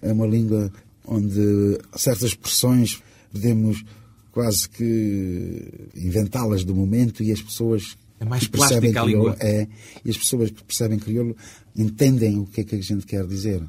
é 0.02 0.12
uma 0.12 0.26
língua 0.26 0.70
onde 1.06 1.78
certas 1.96 2.24
expressões 2.30 3.00
podemos 3.32 3.84
quase 4.32 4.68
que 4.68 5.62
inventá-las 5.94 6.64
do 6.64 6.74
momento 6.74 7.22
e 7.22 7.30
as 7.32 7.40
pessoas 7.40 7.96
É 8.20 8.24
mais 8.24 8.44
que 8.46 8.50
percebem 8.50 8.90
a 8.90 9.02
crioulo 9.02 9.30
língua. 9.30 9.36
é 9.40 9.66
e 10.04 10.10
as 10.10 10.16
pessoas 10.16 10.50
que 10.50 10.62
percebem 10.64 10.98
crioulo 10.98 11.36
entendem 11.76 12.38
o 12.38 12.46
que 12.46 12.60
é 12.60 12.64
que 12.64 12.74
a 12.76 12.80
gente 12.80 13.06
quer 13.06 13.26
dizer. 13.26 13.62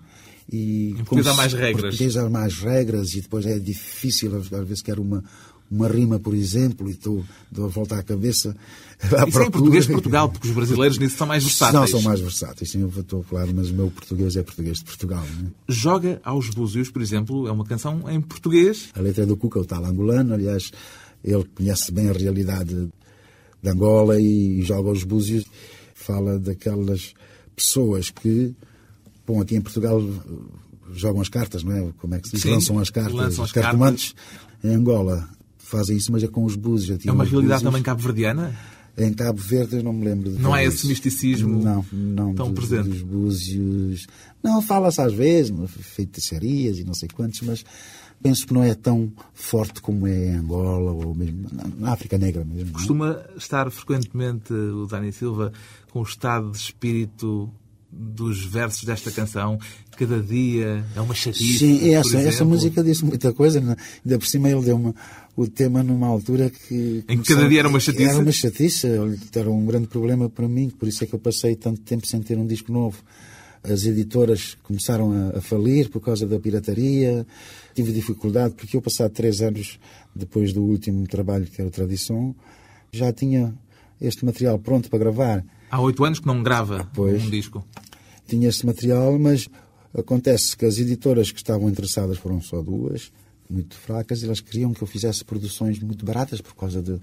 E 0.54 0.92
Em 0.92 0.96
português 0.98 1.26
há 1.26 1.34
mais 1.34 1.54
regras. 1.54 1.82
português 1.82 2.18
há 2.18 2.30
mais 2.30 2.58
regras 2.60 3.14
e 3.16 3.22
depois 3.22 3.44
é 3.48 3.58
difícil, 3.58 4.36
às 4.38 4.48
vezes 4.48 4.84
quero 4.84 5.02
uma, 5.02 5.24
uma 5.70 5.88
rima, 5.88 6.20
por 6.20 6.36
exemplo, 6.36 6.88
e 6.88 6.92
estou, 6.92 7.26
dou 7.52 7.66
a 7.66 7.68
volta 7.68 7.96
à 7.98 8.04
cabeça. 8.04 8.56
à 9.02 9.28
Isso 9.28 9.42
é 9.42 9.46
em 9.46 9.50
português 9.50 9.88
de 9.88 9.94
Portugal, 9.94 10.30
porque 10.30 10.48
os 10.48 10.54
brasileiros 10.54 11.00
nisso 11.00 11.18
são 11.18 11.26
mais 11.26 11.44
versáteis. 11.44 11.74
Não, 11.74 11.88
são 11.88 12.02
mais 12.04 12.20
versáteis, 12.20 12.70
sim, 12.70 12.82
eu 12.82 12.90
estou 12.90 13.22
a 13.22 13.24
falar, 13.24 13.48
mas 13.52 13.72
o 13.72 13.74
meu 13.74 13.90
português 13.90 14.36
é 14.36 14.44
português 14.44 14.78
de 14.78 14.84
Portugal. 14.84 15.26
Né? 15.42 15.50
Joga 15.68 16.22
aos 16.24 16.50
Búzios, 16.52 16.92
por 16.92 17.02
exemplo, 17.02 17.48
é 17.48 17.52
uma 17.52 17.66
canção 17.66 18.08
em 18.08 18.22
português. 18.22 18.90
A 18.94 19.02
letra 19.02 19.24
é 19.24 19.26
do 19.26 19.36
Cuca, 19.36 19.60
o 19.60 19.66
tal 19.66 19.84
angolano, 19.84 20.36
aliás, 20.36 20.72
ele 21.24 21.46
conhece 21.56 21.92
bem 21.92 22.10
a 22.10 22.14
realidade 22.14 22.92
de 23.64 23.70
Angola 23.70 24.20
e 24.20 24.62
joga 24.62 24.90
aos 24.90 25.04
búzios. 25.04 25.46
Fala 25.96 26.38
daquelas 26.38 27.16
pessoas 27.56 28.12
que, 28.12 28.54
bom, 29.25 29.42
aqui 29.42 29.56
em 29.56 29.62
Portugal 29.62 30.01
jogam 30.94 31.22
as 31.22 31.30
cartas, 31.30 31.63
não 31.63 31.75
é? 31.75 31.92
Como 31.98 32.15
é 32.15 32.20
que 32.20 32.30
se 32.30 32.36
diz? 32.36 32.44
Sim, 32.44 32.51
lançam 32.51 32.80
as 32.80 32.89
cartas. 32.89 33.13
lançam 33.13 33.44
as 33.44 33.51
cartomantes 33.51 34.15
em 34.63 34.75
Angola 34.75 35.27
fazem 35.58 35.98
isso, 35.98 36.12
mas 36.12 36.24
é 36.24 36.27
com 36.27 36.44
os 36.44 36.56
búzios. 36.56 37.03
É 37.06 37.12
uma 37.12 37.24
realidade 37.24 37.63
búzios. 37.63 37.63
também 37.63 37.82
cabo-verdiana. 37.82 38.56
Em 38.96 39.12
Cabo 39.12 39.42
Verde 39.42 39.77
eu 39.77 39.84
não 39.84 39.92
me 39.92 40.06
lembro 40.06 40.30
de 40.32 40.39
Não 40.39 40.53
há 40.53 40.60
ver 40.60 40.65
esse 40.65 40.86
misticismo 40.86 41.60
não, 41.60 41.84
não, 41.92 42.36
tão 42.36 42.51
dos, 42.51 42.68
presente. 42.68 42.89
dos 42.89 43.01
búzios. 43.01 44.06
Não, 44.44 44.62
fala-se 44.62 45.01
às 45.01 45.12
vezes, 45.12 45.51
feitiçarias 45.82 46.77
e 46.77 46.84
não 46.84 46.94
sei 46.94 47.10
quantos, 47.10 47.42
mas 47.42 47.65
penso 48.22 48.46
que 48.46 48.53
não 48.53 48.63
é 48.63 48.75
tão 48.75 49.12
forte 49.34 49.82
como 49.82 50.06
é 50.06 50.27
em 50.27 50.36
Angola 50.36 50.92
ou 50.92 51.15
mesmo 51.15 51.48
na, 51.80 51.92
África 51.92 52.20
Negra 52.20 52.46
mesmo. 52.46 52.70
é? 52.70 52.74
Costuma 52.74 53.25
estar 53.36 53.70
frequentemente 53.72 54.53
o 54.53 54.86
Dani 54.86 55.12
Silva 55.12 55.51
com 55.89 56.01
o 56.01 56.03
estado 56.03 56.51
de 56.51 56.58
espírito 56.58 57.51
dos 57.96 58.44
versos 58.44 58.84
desta 58.84 59.12
canção? 59.12 59.60
Cada 59.98 60.22
dia 60.22 60.84
é 60.96 61.02
uma 61.02 61.14
chatice. 61.14 61.60
Sim, 61.60 61.94
essa, 61.94 62.18
essa 62.20 62.46
música 62.46 62.84
disse 62.84 63.06
muita 63.06 63.32
coisa. 63.32 63.62
Né? 63.62 63.76
Ainda 64.04 64.18
por 64.18 64.26
cima 64.26 64.50
ele 64.50 64.62
deu 64.62 64.76
uma, 64.76 64.96
o 65.36 65.48
tema 65.48 65.84
numa 65.84 66.08
altura 66.08 66.50
que. 66.50 67.04
Em 67.08 67.22
que 67.22 67.34
cada 67.34 67.48
dia 67.48 67.60
era 67.60 67.70
uma 67.70 67.80
chatice? 67.80 68.10
Era 68.10 68.20
uma 68.20 68.32
chatice, 68.32 68.88
era 69.36 69.50
um 69.50 69.66
grande 69.66 69.88
problema 69.88 70.30
para 70.30 70.48
mim, 70.48 70.70
por 70.70 70.88
isso 70.88 71.04
é 71.04 71.08
que 71.08 71.14
eu 71.14 71.20
passei 71.20 71.56
tanto 71.56 71.82
tempo 71.82 72.08
sem 72.08 72.22
ter 72.22 72.38
um 72.38 72.48
disco 72.48 72.72
novo. 72.72 72.98
As 73.64 73.86
editoras 73.86 74.58
começaram 74.62 75.12
a, 75.12 75.38
a 75.38 75.42
falir 75.42 75.90
por 75.90 76.02
causa 76.02 76.28
da 76.28 76.38
pirataria. 76.38 77.26
Tive 77.74 77.94
dificuldade, 77.94 78.54
porque 78.56 78.76
eu, 78.76 78.82
passado 78.82 79.12
três 79.12 79.42
anos 79.42 79.80
depois 80.14 80.52
do 80.52 80.62
último 80.62 81.08
trabalho, 81.08 81.46
que 81.46 81.62
era 81.62 81.68
o 81.68 81.72
Tradição, 81.72 82.36
já 82.92 83.12
tinha 83.14 83.54
este 84.02 84.26
material 84.26 84.60
pronto 84.60 84.90
para 84.90 85.00
gravar. 85.00 85.46
Há 85.72 85.82
oito 85.82 86.04
anos 86.04 86.20
que 86.20 86.28
não 86.28 86.44
grava 86.44 86.88
pois, 86.94 87.24
um 87.24 87.30
disco. 87.30 87.66
Tinha 88.27 88.50
este 88.50 88.65
material, 88.65 89.18
mas 89.20 89.50
acontece 89.94 90.56
que 90.58 90.65
as 90.65 90.77
editoras 90.77 91.32
que 91.32 91.38
estavam 91.38 91.70
interessadas 91.70 92.18
foram 92.18 92.42
só 92.42 92.62
duas, 92.62 93.12
muito 93.50 93.76
fracas, 93.76 94.24
elas 94.24 94.40
queriam 94.40 94.74
que 94.74 94.82
eu 94.82 94.88
fizesse 94.88 95.24
produções 95.24 95.80
muito 95.80 96.06
baratas 96.06 96.42
por 96.42 96.56
causa 96.56 96.82
de 96.82 97.00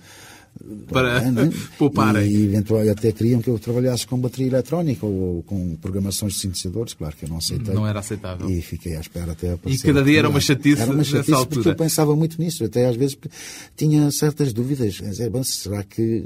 para 0.90 1.30
né? 1.30 1.50
pouparem. 1.78 2.28
E, 2.28 2.44
eventualmente 2.46 2.90
até 2.90 3.12
queriam 3.12 3.40
que 3.40 3.48
eu 3.48 3.58
trabalhasse 3.58 4.06
com 4.06 4.18
bateria 4.18 4.48
eletrónica 4.48 5.06
ou 5.06 5.42
com 5.44 5.76
programações 5.76 6.34
de 6.34 6.40
sintetizadores, 6.40 6.94
claro 6.94 7.16
que 7.16 7.24
eu 7.24 7.28
não 7.28 7.38
aceitei. 7.38 7.72
Não 7.72 7.86
era 7.86 8.00
aceitável. 8.00 8.50
E 8.50 8.60
fiquei 8.60 8.96
à 8.96 9.00
espera 9.00 9.32
até 9.32 9.52
aparecer. 9.52 9.88
E 9.88 9.92
cada 9.92 10.04
dia 10.04 10.18
era 10.18 10.28
uma 10.28 10.40
chatice, 10.40 10.82
era 10.82 10.92
uma 10.92 11.04
chatice 11.04 11.30
nessa 11.30 11.36
altura. 11.36 11.54
porque 11.54 11.68
eu 11.68 11.76
pensava 11.76 12.16
muito 12.16 12.40
nisso, 12.40 12.64
até 12.64 12.86
às 12.86 12.96
vezes 12.96 13.16
tinha 13.76 14.10
certas 14.10 14.52
dúvidas. 14.52 14.94
Dizer, 14.94 15.30
bom, 15.30 15.42
será 15.42 15.82
que. 15.82 16.24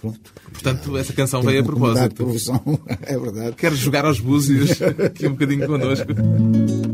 Pronto. 0.00 0.32
Portanto, 0.52 0.96
essa 0.96 1.12
canção 1.12 1.42
veio 1.42 1.60
a 1.60 1.64
propósito. 1.64 2.26
é 3.02 3.18
verdade. 3.18 3.56
Quero 3.56 3.76
jogar 3.76 4.04
aos 4.04 4.20
búzios 4.20 4.82
aqui 4.82 5.26
um 5.26 5.32
bocadinho 5.32 5.66
connosco. 5.66 6.08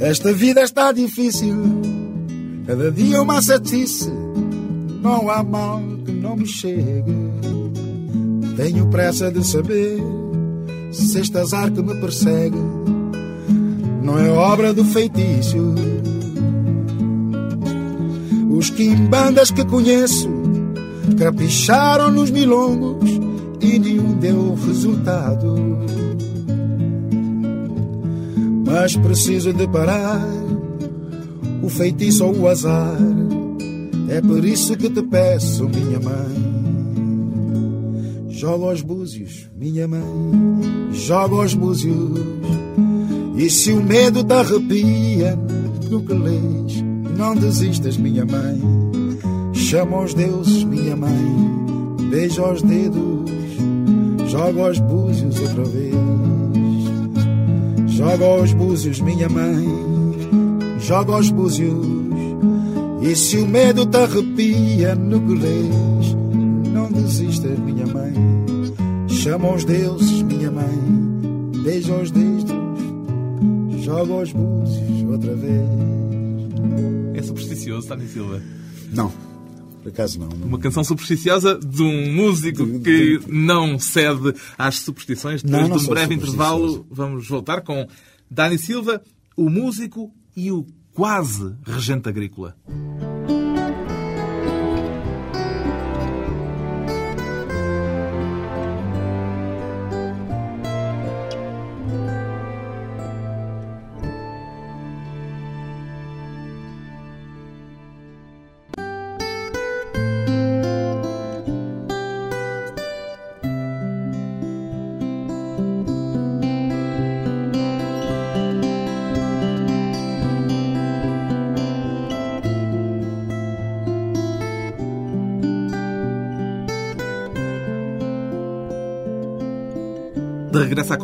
Esta 0.00 0.32
vida 0.32 0.62
está 0.62 0.92
difícil, 0.92 1.54
cada 2.66 2.90
dia 2.90 3.20
uma 3.20 3.42
chatice 3.42 4.10
não 5.02 5.30
há 5.30 5.42
mal 5.42 5.82
que 6.06 6.10
não 6.10 6.36
me 6.36 6.46
chegue. 6.46 7.14
Tenho 8.56 8.86
pressa 8.88 9.30
de 9.30 9.46
saber 9.46 9.98
se 10.90 11.20
este 11.20 11.36
azar 11.36 11.70
que 11.70 11.82
me 11.82 11.94
persegue 11.96 12.56
não 14.02 14.18
é 14.18 14.30
obra 14.30 14.72
do 14.72 14.86
feitiço. 14.86 15.74
Os 18.50 18.70
quimbandas 18.70 19.50
que 19.50 19.66
conheço 19.66 20.30
capricharam 21.18 22.10
nos 22.10 22.30
milongos 22.30 23.10
e 23.60 23.78
nenhum 23.78 24.14
deu 24.14 24.54
resultado. 24.54 25.54
Mas 28.70 28.96
preciso 28.96 29.52
de 29.52 29.66
parar 29.66 30.24
o 31.60 31.68
feitiço 31.68 32.24
ou 32.24 32.36
o 32.36 32.48
azar 32.48 32.96
é 34.08 34.20
por 34.20 34.44
isso 34.44 34.76
que 34.76 34.88
te 34.88 35.02
peço, 35.02 35.68
minha 35.68 35.98
mãe. 35.98 36.50
Joga 38.28 38.66
aos 38.66 38.80
búzios, 38.80 39.50
minha 39.56 39.88
mãe, 39.88 40.00
joga 40.92 41.34
aos 41.34 41.52
búzios. 41.54 42.18
E 43.36 43.50
se 43.50 43.72
o 43.72 43.82
medo 43.82 44.22
te 44.22 44.32
arrepia 44.32 45.36
no 45.90 46.02
que 46.02 46.14
lês, 46.14 46.82
não 47.16 47.34
desistas, 47.34 47.96
minha 47.96 48.24
mãe. 48.24 48.60
Chama 49.52 49.96
aos 49.96 50.14
deuses, 50.14 50.64
minha 50.64 50.96
mãe, 50.96 52.06
beija 52.08 52.52
os 52.52 52.62
dedos, 52.62 53.30
joga 54.28 54.62
aos 54.68 54.78
búzios 54.78 55.38
outra 55.40 55.64
vez. 55.64 56.19
Joga 58.00 58.24
aos 58.24 58.54
búzios, 58.54 58.98
minha 58.98 59.28
mãe, 59.28 59.62
joga 60.78 61.12
aos 61.12 61.30
búzios. 61.30 61.86
E 63.02 63.14
se 63.14 63.36
o 63.36 63.46
medo 63.46 63.84
te 63.84 63.98
arrepia 63.98 64.94
no 64.94 65.20
que 65.20 65.34
lês, 65.34 66.14
não 66.72 66.90
desistas, 66.90 67.58
minha 67.58 67.86
mãe. 67.86 68.14
Chama 69.06 69.54
os 69.54 69.66
deuses, 69.66 70.22
minha 70.22 70.50
mãe. 70.50 71.62
Beija 71.62 71.94
os 71.94 72.10
dedos, 72.10 72.50
joga 73.84 74.14
os 74.14 74.32
búzios 74.32 75.02
outra 75.06 75.34
vez. 75.34 75.68
É 77.16 77.22
supersticioso, 77.22 77.86
Tânia 77.86 78.06
Silva? 78.06 78.40
Não. 78.94 79.12
Por 79.90 79.94
acaso 79.94 80.18
não, 80.20 80.28
não. 80.28 80.46
Uma 80.46 80.58
canção 80.58 80.84
supersticiosa 80.84 81.58
de 81.58 81.82
um 81.82 82.12
músico 82.12 82.64
de, 82.64 82.78
que 82.78 83.18
de... 83.18 83.32
não 83.32 83.78
cede 83.78 84.34
às 84.56 84.76
superstições. 84.76 85.42
Depois 85.42 85.62
não, 85.62 85.68
não 85.70 85.76
de 85.76 85.84
um 85.84 85.88
breve 85.88 86.14
intervalo, 86.14 86.86
vamos 86.90 87.28
voltar 87.28 87.60
com 87.62 87.86
Dani 88.30 88.58
Silva, 88.58 89.02
o 89.36 89.50
músico 89.50 90.12
e 90.36 90.52
o 90.52 90.66
quase 90.92 91.54
regente 91.66 92.08
agrícola. 92.08 92.56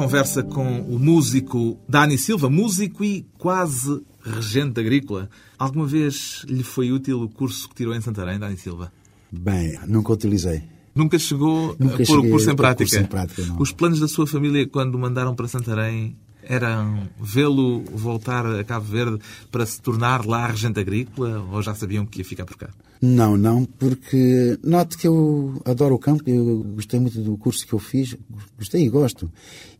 Conversa 0.06 0.40
com 0.40 0.82
o 0.82 1.00
músico 1.00 1.76
Dani 1.88 2.16
Silva, 2.16 2.48
músico 2.48 3.02
e 3.02 3.26
quase 3.36 4.00
regente 4.22 4.78
agrícola. 4.78 5.28
Alguma 5.58 5.84
vez 5.84 6.44
lhe 6.48 6.62
foi 6.62 6.92
útil 6.92 7.22
o 7.22 7.28
curso 7.28 7.68
que 7.68 7.74
tirou 7.74 7.92
em 7.92 8.00
Santarém, 8.00 8.38
Dani 8.38 8.56
Silva? 8.56 8.92
Bem, 9.32 9.76
nunca 9.88 10.12
utilizei. 10.12 10.62
Nunca 10.94 11.18
chegou 11.18 11.74
nunca 11.76 12.04
a 12.04 12.06
pôr 12.06 12.20
o 12.20 12.30
curso 12.30 12.48
em 12.48 12.54
prática? 12.54 12.88
Curso 12.88 13.04
em 13.04 13.04
prática 13.04 13.42
Os 13.58 13.72
planos 13.72 13.98
da 13.98 14.06
sua 14.06 14.28
família, 14.28 14.64
quando 14.68 14.96
mandaram 14.96 15.34
para 15.34 15.48
Santarém, 15.48 16.16
eram 16.40 17.08
vê-lo 17.20 17.82
voltar 17.92 18.46
a 18.46 18.62
Cabo 18.62 18.86
Verde 18.86 19.18
para 19.50 19.66
se 19.66 19.82
tornar 19.82 20.24
lá 20.24 20.46
regente 20.46 20.78
agrícola 20.78 21.44
ou 21.50 21.60
já 21.60 21.74
sabiam 21.74 22.06
que 22.06 22.20
ia 22.20 22.24
ficar 22.24 22.44
por 22.44 22.56
cá? 22.56 22.68
Não, 23.00 23.36
não, 23.36 23.64
porque 23.64 24.58
note 24.62 24.96
que 24.96 25.06
eu 25.06 25.60
adoro 25.64 25.94
o 25.94 25.98
campo, 25.98 26.22
eu 26.26 26.64
gostei 26.74 26.98
muito 26.98 27.20
do 27.20 27.36
curso 27.36 27.66
que 27.66 27.72
eu 27.72 27.78
fiz, 27.78 28.16
gostei 28.58 28.84
e 28.84 28.88
gosto. 28.88 29.30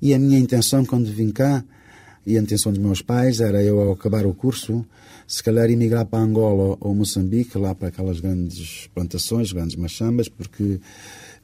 E 0.01 0.13
a 0.13 0.19
minha 0.19 0.39
intenção 0.39 0.85
quando 0.85 1.07
vim 1.07 1.31
cá, 1.31 1.65
e 2.27 2.37
a 2.37 2.41
intenção 2.41 2.73
dos 2.73 2.81
meus 2.81 3.01
pais, 3.01 3.41
era 3.41 3.63
eu 3.63 3.81
ao 3.81 3.93
acabar 3.93 4.27
o 4.27 4.35
curso, 4.35 4.85
se 5.27 5.43
calhar 5.43 5.71
emigrar 5.71 6.05
para 6.05 6.19
Angola 6.19 6.77
ou 6.81 6.95
Moçambique, 6.95 7.57
lá 7.57 7.75
para 7.75 7.89
aquelas 7.89 8.21
grandes 8.21 8.89
plantações, 8.95 9.53
grandes 9.53 9.77
machambas, 9.77 10.29
porque 10.29 10.81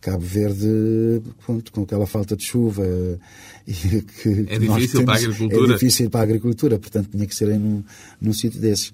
Cabo 0.02 0.24
Verde, 0.24 1.22
pronto, 1.46 1.70
com 1.70 1.82
aquela 1.82 2.06
falta 2.06 2.36
de 2.36 2.44
chuva. 2.44 2.84
Que, 3.64 4.44
é 4.48 4.58
difícil 4.58 5.00
temos, 5.00 5.04
para 5.04 5.14
a 5.14 5.16
agricultura. 5.16 5.70
É 5.70 5.74
difícil 5.74 6.10
para 6.10 6.20
a 6.20 6.22
agricultura, 6.24 6.78
portanto 6.80 7.10
tinha 7.12 7.24
que 7.24 7.34
ser 7.34 7.48
aí 7.48 7.58
num, 7.58 7.84
num 8.20 8.32
sítio 8.32 8.60
desses. 8.60 8.92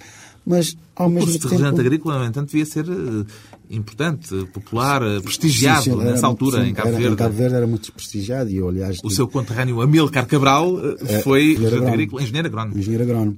Mas, 0.49 0.75
ao 0.97 1.09
o 1.09 1.11
mesmo 1.11 1.27
curso 1.27 1.39
tempo... 1.41 1.55
de 1.55 1.63
regente 1.63 1.81
agrícola, 1.81 2.19
no 2.21 2.25
entanto, 2.25 2.51
devia 2.51 2.65
ser 2.65 2.87
eh, 2.89 3.25
importante, 3.69 4.35
popular, 4.47 5.03
eh, 5.03 5.21
prestigiado 5.21 5.83
sim, 5.83 5.91
sim, 5.91 5.97
nessa 5.99 6.27
altura, 6.27 6.63
sim, 6.63 6.71
em 6.71 6.75
Cabo 6.75 6.89
era, 6.89 6.97
Verde. 6.97 7.13
Em 7.13 7.17
Cabo 7.17 7.35
Verde 7.35 7.55
era 7.55 7.67
muito 7.67 7.93
prestigiado 7.93 8.51
e 8.51 8.59
aliás... 8.59 8.97
O 9.05 9.11
seu 9.11 9.29
conterrâneo 9.29 9.83
Amilcar 9.83 10.27
Cabral 10.27 10.81
eh, 11.03 11.21
foi 11.21 11.59
agrícola, 11.87 12.23
engenheiro 12.23 12.49
agrónomo. 12.49 12.79
Engenheiro 12.79 13.05
agrónomo. 13.05 13.37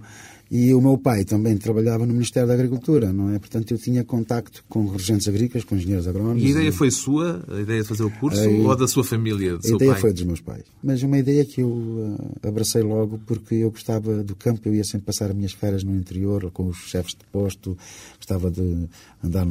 E 0.50 0.74
o 0.74 0.80
meu 0.80 0.98
pai 0.98 1.24
também 1.24 1.56
trabalhava 1.56 2.04
no 2.04 2.12
Ministério 2.12 2.48
da 2.48 2.54
Agricultura, 2.54 3.12
não 3.12 3.30
é? 3.32 3.38
Portanto, 3.38 3.70
eu 3.70 3.78
tinha 3.78 4.02
contacto 4.02 4.64
com 4.68 4.84
regentes 4.88 5.28
agrícolas, 5.28 5.62
com 5.62 5.76
engenheiros 5.76 6.08
agrónomos. 6.08 6.42
E 6.42 6.46
a 6.46 6.50
ideia 6.50 6.68
e... 6.70 6.72
foi 6.72 6.90
sua, 6.90 7.40
a 7.48 7.60
ideia 7.60 7.82
de 7.82 7.86
fazer 7.86 8.02
o 8.02 8.10
curso, 8.10 8.50
ou 8.50 8.76
da 8.76 8.88
sua 8.88 9.04
família, 9.04 9.56
do 9.56 9.64
A 9.64 9.76
ideia 9.76 9.92
pai? 9.92 10.00
foi 10.00 10.12
dos 10.12 10.24
meus 10.24 10.40
pais. 10.40 10.64
Mas 10.82 11.04
uma 11.04 11.16
ideia 11.18 11.44
que 11.44 11.60
eu 11.60 11.68
uh, 11.68 12.48
abracei 12.48 12.82
logo 12.82 13.20
porque 13.26 13.54
eu 13.54 13.70
gostava 13.70 14.24
do 14.24 14.34
campo, 14.34 14.62
eu 14.64 14.74
ia 14.74 14.82
sempre 14.82 15.06
passar 15.06 15.30
as 15.30 15.36
minhas 15.36 15.52
férias 15.52 15.84
no 15.84 15.94
interior, 15.94 16.50
com 16.50 16.66
os 16.66 16.78
chefes 16.78 17.12
de 17.12 17.24
posto, 17.30 17.78
gostava 18.16 18.50
de 18.50 18.88
andar 19.22 19.46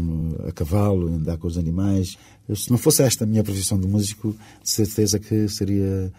a 0.50 0.51
cavalo, 0.51 1.08
andar 1.08 1.38
com 1.38 1.48
os 1.48 1.58
animais. 1.58 2.18
Eu, 2.50 2.58
se 2.58 2.70
não 2.70 2.77
fosse 2.77 3.03
esta 3.03 3.24
a 3.24 3.27
minha 3.27 3.44
profissão 3.44 3.79
de 3.79 3.88
músico, 3.88 4.36
de 4.62 4.70
certeza 4.70 5.18
que 5.18 5.48
seria 5.48 6.12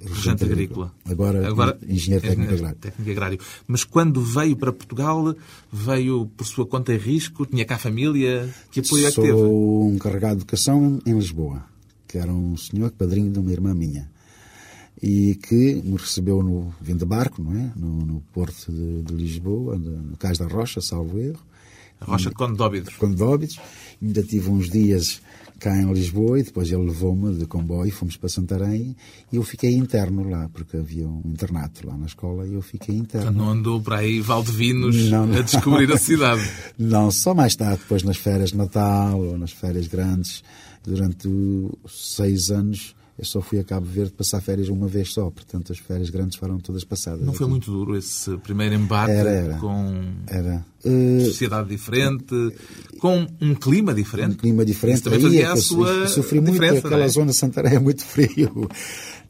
regente 0.00 0.44
agrícola. 0.44 0.92
Agora, 1.04 1.46
Agora 1.46 1.78
engenheiro 1.88 2.26
técnico 2.26 2.54
agrário. 2.54 2.76
técnico 2.78 3.10
agrário. 3.10 3.38
Mas 3.66 3.84
quando 3.84 4.20
veio 4.22 4.56
para 4.56 4.72
Portugal, 4.72 5.34
veio 5.72 6.26
por 6.36 6.46
sua 6.46 6.66
conta 6.66 6.92
e 6.92 6.98
risco? 6.98 7.44
Tinha 7.46 7.64
cá 7.64 7.78
família? 7.78 8.48
Que 8.70 8.80
apoio 8.80 9.06
é 9.06 9.10
que 9.10 9.16
teve? 9.20 9.32
Sou 9.32 9.88
um 9.88 9.98
carregado 9.98 10.36
de 10.36 10.42
educação 10.42 11.00
em 11.04 11.14
Lisboa, 11.14 11.64
que 12.06 12.18
era 12.18 12.32
um 12.32 12.56
senhor 12.56 12.90
padrinho 12.92 13.32
de 13.32 13.38
uma 13.38 13.52
irmã 13.52 13.74
minha. 13.74 14.10
e 15.02 15.34
que 15.34 15.82
me 15.84 15.96
recebeu 15.96 16.42
no 16.42 16.72
vindo 16.80 17.00
de 17.00 17.04
barco, 17.04 17.42
não 17.42 17.52
é? 17.52 17.72
No, 17.76 18.06
no 18.06 18.20
porto 18.32 18.70
de, 18.72 19.02
de, 19.02 19.12
Lisboa, 19.12 19.76
no 19.76 20.16
Cais 20.16 20.38
da 20.38 20.46
Rocha, 20.46 20.80
salvo 20.80 21.18
erro. 21.18 21.40
A 22.00 22.06
Rocha 22.06 22.30
de 22.30 22.34
Conde 22.36 22.56
de 22.56 22.62
Óbidos. 22.62 22.94
Conde 22.96 23.16
de 23.16 23.22
Óbidos. 23.22 23.60
Ainda 24.00 24.22
tive 24.22 24.48
uns 24.48 24.70
dias 24.70 25.20
cá 25.58 25.76
em 25.76 25.92
Lisboa 25.92 26.38
e 26.38 26.42
depois 26.42 26.70
ele 26.70 26.84
levou-me 26.84 27.34
de 27.34 27.46
comboio, 27.46 27.90
fomos 27.92 28.16
para 28.16 28.28
Santarém 28.28 28.96
e 29.32 29.36
eu 29.36 29.42
fiquei 29.42 29.72
interno 29.74 30.28
lá, 30.28 30.48
porque 30.52 30.76
havia 30.76 31.06
um 31.08 31.22
internato 31.24 31.86
lá 31.86 31.96
na 31.96 32.06
escola 32.06 32.46
e 32.46 32.54
eu 32.54 32.62
fiquei 32.62 32.94
interno. 32.94 33.30
Então 33.30 33.44
não 33.44 33.52
andou 33.52 33.80
para 33.80 33.98
aí 33.98 34.20
Valdevinos 34.20 35.10
não, 35.10 35.26
não. 35.26 35.38
a 35.38 35.42
descobrir 35.42 35.90
a 35.92 35.96
cidade? 35.96 36.42
Não, 36.78 37.10
só 37.10 37.34
mais 37.34 37.54
tarde, 37.54 37.78
depois 37.78 38.02
nas 38.02 38.16
férias 38.16 38.50
de 38.50 38.56
Natal 38.56 39.20
ou 39.20 39.38
nas 39.38 39.52
férias 39.52 39.86
grandes, 39.86 40.42
durante 40.82 41.28
seis 41.86 42.50
anos 42.50 42.94
eu 43.16 43.24
só 43.24 43.40
fui 43.40 43.60
a 43.60 43.64
Cabo 43.64 43.86
Verde 43.86 44.10
passar 44.12 44.40
férias 44.40 44.68
uma 44.68 44.88
vez 44.88 45.12
só, 45.12 45.30
portanto 45.30 45.70
as 45.70 45.78
férias 45.78 46.10
grandes 46.10 46.36
foram 46.36 46.58
todas 46.58 46.82
passadas. 46.82 47.24
Não 47.24 47.32
foi 47.32 47.46
muito 47.46 47.70
duro 47.70 47.96
esse 47.96 48.36
primeiro 48.38 48.74
embate 48.74 49.12
era, 49.12 49.30
era, 49.30 49.54
com 49.58 50.14
era. 50.26 50.66
Uh, 50.84 51.24
sociedade 51.24 51.68
diferente, 51.68 52.34
com 52.98 53.24
um 53.40 53.54
clima 53.54 53.94
diferente? 53.94 54.32
Um 54.32 54.38
clima 54.38 54.64
diferente. 54.64 54.96
Isso 54.96 55.04
também 55.04 55.20
fazia 55.20 55.52
a 55.52 55.56
sua 55.56 56.08
sofri 56.08 56.40
muito, 56.40 56.62
aquela 56.62 57.04
é? 57.04 57.08
zona 57.08 57.30
de 57.30 57.36
Santarém 57.36 57.74
é 57.74 57.78
muito 57.78 58.04
frio. 58.04 58.68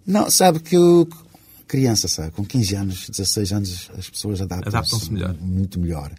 Não, 0.07 0.31
sabe 0.31 0.61
que 0.61 0.76
eu, 0.76 1.07
criança, 1.69 2.09
sabe, 2.09 2.31
com 2.31 2.45
15 2.45 2.75
anos, 2.76 3.09
16 3.11 3.53
anos, 3.53 3.91
as 3.99 4.09
pessoas 4.09 4.41
adaptam-se 4.41 4.76
adaptam 4.76 5.00
melhor. 5.12 5.37
muito 5.41 5.79
melhor. 5.79 6.11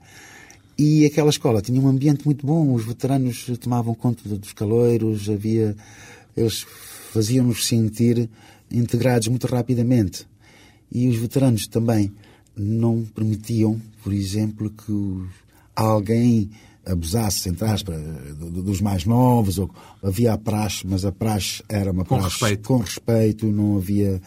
E 0.77 1.03
aquela 1.05 1.29
escola 1.29 1.62
tinha 1.62 1.81
um 1.81 1.88
ambiente 1.88 2.25
muito 2.25 2.45
bom, 2.45 2.74
os 2.74 2.86
veteranos 2.86 3.45
tomavam 3.60 3.95
conta 3.95 4.22
dos 4.29 4.53
caloiros, 4.53 5.29
havia... 5.29 5.75
Eles 6.38 6.65
faziam-nos 7.15 7.65
sentir 7.65 8.29
integrados 8.69 9.29
muito 9.29 9.48
rapidamente. 9.48 10.27
E 10.91 11.07
os 11.07 11.15
veteranos 11.15 11.65
também 11.65 12.12
não 12.57 13.05
permitiam, 13.05 13.81
por 14.03 14.12
exemplo, 14.12 14.69
que 14.69 15.24
alguém 15.74 16.50
abusasse, 16.86 17.48
entre 17.48 17.65
aspas, 17.65 17.95
dos 18.36 18.81
mais 18.81 19.05
novos. 19.05 19.57
Ou, 19.57 19.69
havia 20.03 20.34
a 20.34 20.38
praxe, 20.38 20.86
mas 20.86 21.05
a 21.05 21.12
praxe 21.12 21.63
era 21.69 21.89
uma 21.89 22.03
com 22.03 22.17
praxe 22.17 22.38
respeito. 22.38 22.67
com 22.67 22.77
respeito, 22.77 23.48
não 23.48 23.77
havia 23.77 24.22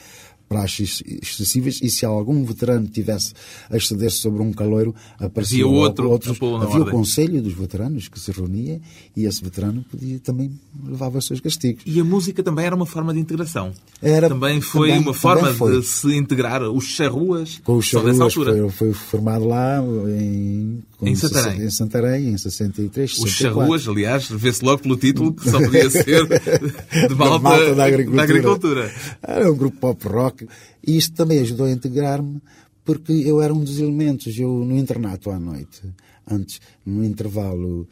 praxes 0.48 1.02
excessivas 1.06 1.78
e 1.82 1.90
se 1.90 2.06
algum 2.06 2.44
veterano 2.44 2.88
tivesse 2.88 3.34
a 3.70 3.76
exceder 3.76 4.10
sobre 4.10 4.42
um 4.42 4.52
caloiro, 4.52 4.94
aparecia 5.18 5.64
havia 5.64 5.66
outro, 5.66 6.10
outros, 6.10 6.38
havia 6.62 6.82
o 6.82 6.90
conselho 6.90 7.42
dos 7.42 7.52
veteranos 7.52 8.08
que 8.08 8.18
se 8.18 8.32
reunia 8.32 8.80
e 9.16 9.26
esse 9.26 9.42
veterano 9.42 9.84
podia 9.90 10.18
também 10.20 10.50
levava 10.84 11.18
os 11.18 11.26
seus 11.26 11.40
castigos. 11.40 11.82
E 11.86 12.00
a 12.00 12.04
música 12.04 12.42
também 12.42 12.64
era 12.64 12.74
uma 12.74 12.86
forma 12.86 13.12
de 13.12 13.20
integração. 13.20 13.72
Era, 14.00 14.28
também 14.28 14.60
foi 14.60 14.88
também, 14.88 15.02
uma 15.02 15.14
forma 15.14 15.52
foi. 15.54 15.80
de 15.80 15.86
se 15.86 16.14
integrar 16.16 16.62
os 16.62 16.84
charruas. 16.84 17.60
Com 17.64 17.76
os 17.76 17.86
charruas 17.86 18.32
foi, 18.32 18.70
foi, 18.70 18.92
formado 18.92 19.46
lá 19.46 19.80
em, 19.80 20.82
em 21.02 21.14
Santarém. 21.14 21.62
Em 21.62 21.70
Santarém, 21.70 22.28
em 22.28 22.38
63, 22.38 23.10
64. 23.10 23.24
Os 23.24 23.32
charruas, 23.32 23.88
aliás, 23.88 24.28
vê-se 24.28 24.64
logo 24.64 24.82
pelo 24.82 24.96
título 24.96 25.32
que 25.32 25.50
só 25.50 25.58
podia 25.58 25.90
ser 25.90 26.26
de 26.26 27.14
malta, 27.14 27.38
malta 27.38 27.74
da, 27.74 27.84
agricultura. 27.84 28.16
da 28.16 28.22
agricultura. 28.22 28.94
Era 29.22 29.52
um 29.52 29.56
grupo 29.56 29.76
pop 29.78 30.08
rock 30.08 30.37
e 30.86 30.96
isto 30.96 31.14
também 31.14 31.40
ajudou 31.40 31.66
a 31.66 31.70
integrar-me, 31.70 32.40
porque 32.84 33.12
eu 33.12 33.40
era 33.40 33.52
um 33.52 33.62
dos 33.62 33.78
elementos. 33.78 34.38
Eu, 34.38 34.64
no 34.64 34.76
internato 34.76 35.30
à 35.30 35.38
noite, 35.38 35.82
antes, 36.26 36.60
no 36.84 37.04
intervalo, 37.04 37.86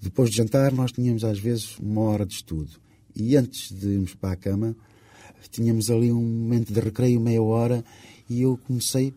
depois 0.00 0.30
de 0.30 0.36
jantar, 0.36 0.72
nós 0.72 0.92
tínhamos 0.92 1.24
às 1.24 1.38
vezes 1.38 1.78
uma 1.78 2.02
hora 2.02 2.26
de 2.26 2.34
estudo. 2.34 2.70
E 3.14 3.36
antes 3.36 3.70
de 3.72 3.88
irmos 3.88 4.14
para 4.14 4.32
a 4.32 4.36
cama, 4.36 4.76
tínhamos 5.50 5.90
ali 5.90 6.10
um 6.10 6.22
momento 6.22 6.72
de 6.72 6.80
recreio, 6.80 7.20
meia 7.20 7.42
hora, 7.42 7.84
e 8.28 8.42
eu 8.42 8.58
comecei 8.66 9.14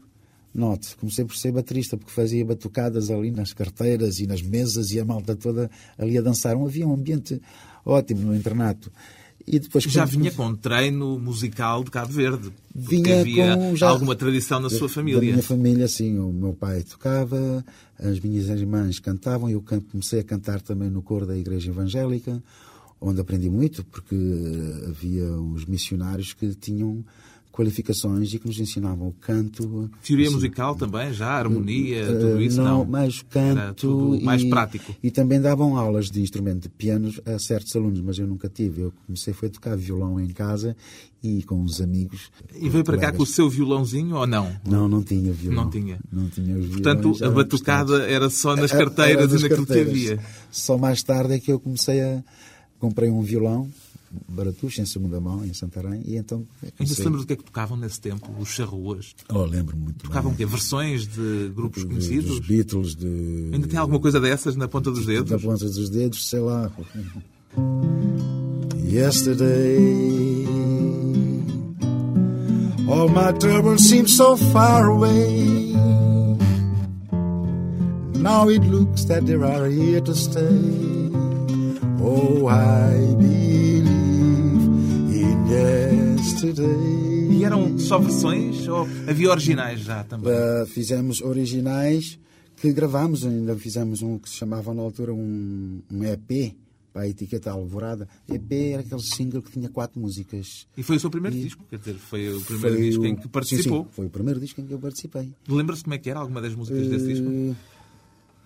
Note, 0.58 0.96
comecei 0.98 1.24
por 1.24 1.36
ser 1.36 1.52
baterista, 1.52 1.96
porque 1.96 2.12
fazia 2.12 2.44
batucadas 2.44 3.12
ali 3.12 3.30
nas 3.30 3.54
carteiras 3.54 4.20
e 4.20 4.26
nas 4.26 4.42
mesas 4.42 4.90
e 4.90 5.00
a 5.00 5.06
malta 5.06 5.36
toda 5.36 5.70
ali 5.96 6.18
a 6.18 6.22
dançar. 6.22 6.58
Havia 6.58 6.88
um 6.88 6.94
ambiente 6.94 7.40
ótimo 7.86 8.22
no 8.22 8.36
internato. 8.36 8.92
E 9.48 9.60
depois, 9.60 9.86
já 9.86 10.04
vinha 10.04 10.30
com 10.30 10.54
treino 10.54 11.18
musical 11.18 11.82
de 11.82 11.90
Cabo 11.90 12.12
Verde. 12.12 12.52
Vinha 12.76 13.22
havia 13.22 13.56
com 13.56 13.76
já, 13.78 13.88
alguma 13.88 14.14
tradição 14.14 14.60
na 14.60 14.70
sua 14.70 14.90
família. 14.90 15.22
Da 15.22 15.26
minha 15.26 15.42
família, 15.42 15.88
sim. 15.88 16.20
O 16.20 16.34
meu 16.34 16.54
pai 16.54 16.84
tocava, 16.84 17.64
as 17.98 18.20
minhas 18.20 18.50
irmãs 18.50 19.00
cantavam, 19.00 19.50
eu 19.50 19.64
comecei 19.90 20.20
a 20.20 20.24
cantar 20.24 20.62
também 20.62 20.90
no 20.90 21.02
coro 21.02 21.26
da 21.26 21.38
Igreja 21.38 21.70
Evangélica, 21.70 22.44
onde 23.00 23.22
aprendi 23.22 23.50
muito, 23.50 23.86
porque 23.86 24.18
havia 24.86 25.32
os 25.32 25.64
missionários 25.66 26.34
que 26.34 26.54
tinham 26.54 27.06
qualificações 27.58 28.32
e 28.32 28.38
que 28.38 28.46
nos 28.46 28.60
ensinavam 28.60 29.08
o 29.08 29.14
canto. 29.14 29.90
Teoria 30.04 30.30
musical 30.30 30.76
também, 30.76 31.12
já, 31.12 31.30
harmonia, 31.30 32.04
uh, 32.04 32.20
tudo 32.20 32.42
isso? 32.42 32.58
Não, 32.58 32.80
não. 32.80 32.86
mais 32.86 33.24
canto. 33.24 34.20
Mais 34.22 34.44
prático. 34.44 34.96
E 35.02 35.10
também 35.10 35.42
davam 35.42 35.76
aulas 35.76 36.12
de 36.12 36.22
instrumento 36.22 36.64
de 36.64 36.70
piano 36.70 37.12
a 37.26 37.40
certos 37.40 37.76
alunos, 37.76 38.00
mas 38.02 38.20
eu 38.20 38.28
nunca 38.28 38.48
tive. 38.48 38.82
Eu 38.82 38.94
comecei 39.08 39.34
foi 39.34 39.48
a 39.48 39.52
tocar 39.52 39.76
violão 39.76 40.20
em 40.20 40.28
casa 40.28 40.76
e 41.24 41.42
com 41.44 41.64
os 41.64 41.82
amigos. 41.82 42.30
E 42.62 42.70
veio 42.70 42.84
para 42.84 42.98
cá 43.00 43.12
com 43.12 43.24
o 43.24 43.26
seu 43.26 43.50
violãozinho 43.50 44.16
ou 44.16 44.28
não? 44.28 44.56
Não, 44.64 44.88
não 44.88 45.02
tinha 45.02 45.34
violão. 45.34 45.64
Não 45.64 45.72
tinha. 45.72 46.00
Não 46.12 46.30
tinha 46.30 46.56
os 46.56 46.70
Portanto, 46.70 47.18
a 47.24 47.30
batucada 47.32 48.08
era 48.08 48.30
só 48.30 48.56
nas 48.56 48.72
carteiras 48.72 49.32
e 49.32 49.42
naquilo 49.42 49.66
carteiras. 49.66 49.94
que 49.94 50.12
havia. 50.12 50.20
Só 50.52 50.78
mais 50.78 51.02
tarde 51.02 51.34
é 51.34 51.40
que 51.40 51.52
eu 51.52 51.60
comecei 51.60 52.02
a. 52.02 52.24
Comprei 52.80 53.10
um 53.10 53.24
violão 53.24 53.68
Baratuxa, 54.28 54.82
em 54.82 54.86
segunda 54.86 55.20
mão, 55.20 55.44
em 55.46 55.54
Santarém, 55.54 56.02
e 56.06 56.16
então... 56.16 56.48
Ainda 56.80 56.94
se 56.94 57.04
lembra 57.04 57.20
do 57.20 57.26
que 57.28 57.34
é 57.34 57.36
que 57.36 57.44
tocavam 57.44 57.78
nesse 57.78 58.00
tempo, 58.00 58.32
os 58.40 58.50
charruas? 58.50 59.16
Oh, 59.30 59.44
lembro 59.44 59.76
muito 59.76 60.06
Tocavam 60.06 60.32
bem. 60.32 60.36
o 60.36 60.38
quê? 60.38 60.46
Versões 60.46 61.08
de 61.08 61.52
grupos 61.56 61.84
de, 61.84 61.90
conhecidos? 61.90 62.40
Dos 62.40 62.48
Beatles, 62.48 62.96
de... 62.96 63.50
Ainda 63.54 63.68
tem 63.68 63.78
alguma 63.80 64.00
coisa 64.00 64.20
dessas 64.20 64.56
na 64.56 64.68
ponta 64.68 64.92
dos 64.92 65.06
dedos? 65.06 65.32
Na 65.32 65.40
ponta 65.40 65.66
dos 65.66 65.90
dedos, 65.90 66.30
sei 66.30 66.40
lá. 66.40 66.72
Yesterday 68.84 70.46
All 72.90 73.10
my 73.10 73.34
troubles 73.38 73.90
seem 73.90 74.08
so 74.08 74.38
far 74.38 74.86
away 74.86 75.74
Now 78.16 78.50
it 78.50 78.64
looks 78.66 79.06
that 79.06 79.26
they 79.26 79.36
are 79.36 79.68
here 79.68 80.02
to 80.02 80.16
stay 80.16 81.08
Oh, 82.10 82.48
I 82.48 83.16
believe. 83.18 83.57
E 87.32 87.44
eram 87.44 87.78
só 87.80 87.98
versões 87.98 88.68
ou 88.68 88.88
havia 89.08 89.30
originais 89.30 89.80
já 89.80 90.04
também? 90.04 90.32
Uh, 90.32 90.66
fizemos 90.68 91.22
originais 91.22 92.20
que 92.58 92.74
gravámos, 92.74 93.26
ainda 93.26 93.56
fizemos 93.56 94.02
um 94.02 94.18
que 94.18 94.30
se 94.30 94.36
chamava 94.36 94.74
na 94.74 94.82
altura 94.82 95.14
um, 95.14 95.82
um 95.92 96.04
EP 96.04 96.54
para 96.92 97.04
a 97.04 97.08
etiqueta 97.08 97.52
Alvorada. 97.52 98.10
EP 98.28 98.52
era 98.52 98.82
aquele 98.82 99.02
single 99.02 99.42
que 99.42 99.52
tinha 99.52 99.70
quatro 99.70 100.00
músicas. 100.00 100.68
E 100.76 100.84
foi 100.84 100.98
o 100.98 101.00
seu 101.00 101.10
primeiro 101.10 101.38
e... 101.38 101.44
disco, 101.44 101.64
quer 101.70 101.78
dizer, 101.78 101.94
foi 101.96 102.28
o 102.34 102.42
primeiro 102.42 102.76
foi 102.76 102.86
disco 102.86 103.04
o... 103.04 103.06
em 103.06 103.16
que 103.16 103.28
participou? 103.28 103.80
Sim, 103.80 103.84
sim, 103.86 103.92
foi 103.92 104.06
o 104.08 104.10
primeiro 104.10 104.40
disco 104.40 104.60
em 104.60 104.66
que 104.66 104.74
eu 104.74 104.80
participei. 104.80 105.32
Lembra-se 105.48 105.84
como 105.84 105.94
é 105.94 105.98
que 105.98 106.10
era 106.10 106.20
alguma 106.20 106.42
das 106.42 106.56
músicas 106.56 106.88
uh... 106.88 106.90
desse 106.90 107.08
disco? 107.08 107.56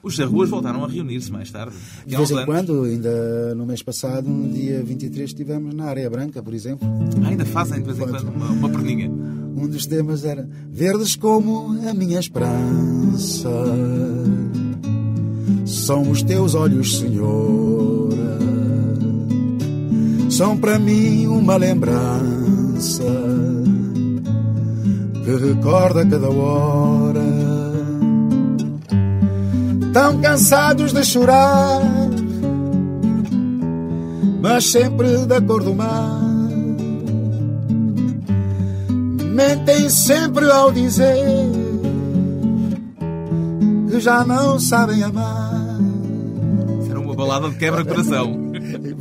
Os 0.04 0.16
Charruas 0.16 0.50
voltaram 0.50 0.84
a 0.84 0.88
reunir-se 0.88 1.32
mais 1.32 1.52
tarde. 1.52 1.76
De 2.06 2.16
vez 2.16 2.32
em 2.32 2.46
quando, 2.46 2.84
ainda 2.84 3.54
no 3.56 3.66
mês 3.66 3.84
passado, 3.84 4.28
no 4.28 4.52
dia 4.52 4.82
23, 4.84 5.30
estivemos 5.30 5.74
na 5.76 5.86
Areia 5.86 6.10
Branca, 6.10 6.42
por 6.42 6.54
exemplo. 6.54 6.88
Ah, 7.24 7.28
ainda 7.28 7.46
fazem 7.46 7.80
de 7.80 7.86
vez 7.86 8.00
em 8.00 8.12
quando 8.12 8.30
uma, 8.30 8.48
uma 8.48 8.70
perninha. 8.70 9.12
Um 9.56 9.68
dos 9.68 9.86
temas 9.86 10.26
era 10.26 10.48
Verdes 10.72 11.16
como 11.16 11.78
a 11.88 11.94
minha 11.94 12.20
esperança 12.20 13.50
São 15.66 16.10
os 16.10 16.24
teus 16.24 16.56
olhos, 16.56 16.98
Senhora 16.98 18.40
São 20.32 20.58
para 20.58 20.80
mim 20.80 21.28
uma 21.28 21.58
lembrança 21.58 23.04
Que 25.24 25.36
recorda 25.36 26.06
cada 26.08 26.30
hora 26.30 27.41
tão 29.94 30.22
cansados 30.22 30.94
de 30.94 31.04
chorar, 31.04 31.82
mas 34.42 34.72
sempre 34.72 35.26
da 35.26 35.42
cor 35.42 35.64
do 35.64 35.76
mar. 35.76 36.22
Mentem 39.34 39.90
sempre 39.90 40.50
ao 40.52 40.72
dizer 40.72 41.26
que 43.90 44.00
já 44.00 44.24
não 44.24 44.60
sabem 44.60 45.04
amar. 45.04 45.80
Era 46.90 47.00
uma 47.00 47.16
balada 47.16 47.50
de 47.50 47.58
quebra-coração. 47.58 48.41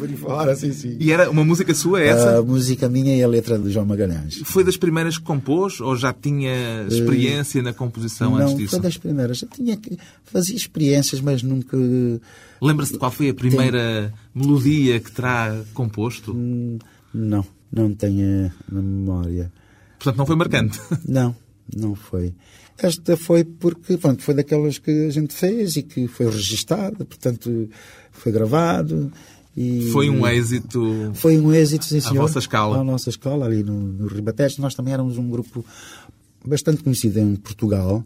E 0.01 0.09
por 0.09 0.09
aí 0.09 0.17
fora, 0.17 0.57
sim, 0.57 0.73
sim. 0.73 0.97
E 0.99 1.13
era 1.13 1.31
uma 1.31 1.45
música 1.45 1.75
sua 1.75 2.01
essa? 2.01 2.39
A 2.39 2.43
música 2.43 2.89
minha 2.89 3.17
e 3.17 3.23
a 3.23 3.29
letra 3.29 3.59
de 3.59 3.71
João 3.71 3.85
Magalhães. 3.85 4.41
Foi 4.45 4.65
das 4.65 4.77
primeiras 4.77 5.19
que 5.19 5.25
compôs 5.25 5.81
ou 5.81 5.97
já 5.97 6.13
tinha 6.13 6.87
experiência 6.89 7.61
uh, 7.61 7.65
na 7.65 7.73
composição 7.73 8.31
não, 8.31 8.39
antes 8.39 8.57
disso? 8.57 8.75
Não, 8.75 8.81
foi 8.81 8.91
das 8.91 8.97
primeiras. 8.97 9.39
Já 9.39 9.47
tinha 9.47 9.77
que 9.77 9.99
fazia 10.25 10.57
experiências, 10.57 11.21
mas 11.21 11.43
nunca. 11.43 11.77
Lembra-se 12.61 12.93
de 12.93 12.99
qual 12.99 13.11
foi 13.11 13.29
a 13.29 13.35
primeira 13.35 14.13
Tem... 14.35 14.43
melodia 14.43 15.01
que 15.01 15.13
terá 15.13 15.57
composto? 15.75 16.33
Hum, 16.33 16.79
não, 17.13 17.45
não 17.73 17.95
tenho 17.95 18.53
na 18.71 18.81
memória. 18.83 19.53
Portanto, 19.99 20.17
não 20.17 20.27
foi 20.27 20.37
marcante. 20.37 20.81
Não, 21.07 21.37
não 21.77 21.95
foi. 21.95 22.33
Esta 22.79 23.17
foi 23.17 23.45
porque 23.45 23.99
pronto, 23.99 24.23
foi 24.23 24.35
daquelas 24.35 24.79
que 24.79 24.91
a 24.91 25.11
gente 25.11 25.35
fez 25.35 25.77
e 25.77 25.83
que 25.83 26.09
foi 26.09 26.27
registada, 26.27 27.05
portanto, 27.05 27.69
foi 28.11 28.33
gravado. 28.33 29.13
E 29.63 29.91
foi 29.91 30.09
um 30.09 30.27
êxito. 30.27 31.11
Foi 31.13 31.39
um 31.39 31.53
êxito, 31.53 31.85
sim, 31.85 32.01
senhor. 32.01 32.17
À 32.17 32.23
vossa 32.23 32.39
escala. 32.39 32.79
À 32.79 32.85
nossa 32.85 33.11
escala, 33.11 33.45
ali 33.45 33.63
no, 33.63 33.79
no 33.79 34.07
Ribatejo. 34.07 34.63
Nós 34.63 34.75
também 34.75 34.95
éramos 34.95 35.19
um 35.19 35.29
grupo 35.29 35.63
bastante 36.43 36.83
conhecido 36.83 37.19
em 37.19 37.37
Portugal, 37.37 38.03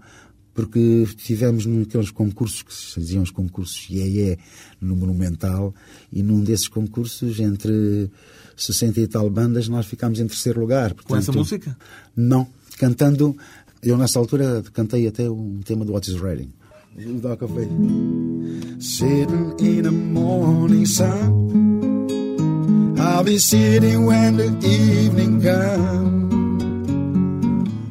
porque 0.52 1.06
tivemos 1.16 1.64
naqueles 1.64 2.10
concursos 2.10 2.62
que 2.62 2.74
se 2.74 2.98
diziam 2.98 3.22
os 3.22 3.30
concursos 3.30 3.88
IEE 3.88 4.36
no 4.80 4.96
Monumental, 4.96 5.72
e 6.12 6.24
num 6.24 6.42
desses 6.42 6.66
concursos, 6.66 7.38
entre 7.38 8.10
60 8.56 9.00
e 9.00 9.06
tal 9.06 9.30
bandas, 9.30 9.68
nós 9.68 9.86
ficámos 9.86 10.18
em 10.18 10.26
terceiro 10.26 10.58
lugar. 10.58 10.92
Portanto, 10.92 11.06
Com 11.06 11.16
essa 11.16 11.30
música? 11.30 11.78
Não, 12.16 12.48
cantando. 12.78 13.36
Eu, 13.80 13.96
nessa 13.96 14.18
altura, 14.18 14.64
cantei 14.72 15.06
até 15.06 15.30
um 15.30 15.60
tema 15.64 15.84
do 15.84 15.94
Otis 15.94 16.20
Redding. 16.20 16.50
O 16.96 17.18
Doc 17.18 17.42
of 17.42 17.50
Sitting 17.50 17.66
in 19.58 19.82
the 19.82 19.90
morning 19.90 20.86
sun. 20.86 22.06
I'll 23.00 23.24
be 23.24 23.36
sitting 23.38 24.06
when 24.06 24.36
the 24.36 24.56
evening 24.64 25.42
comes. 25.42 26.32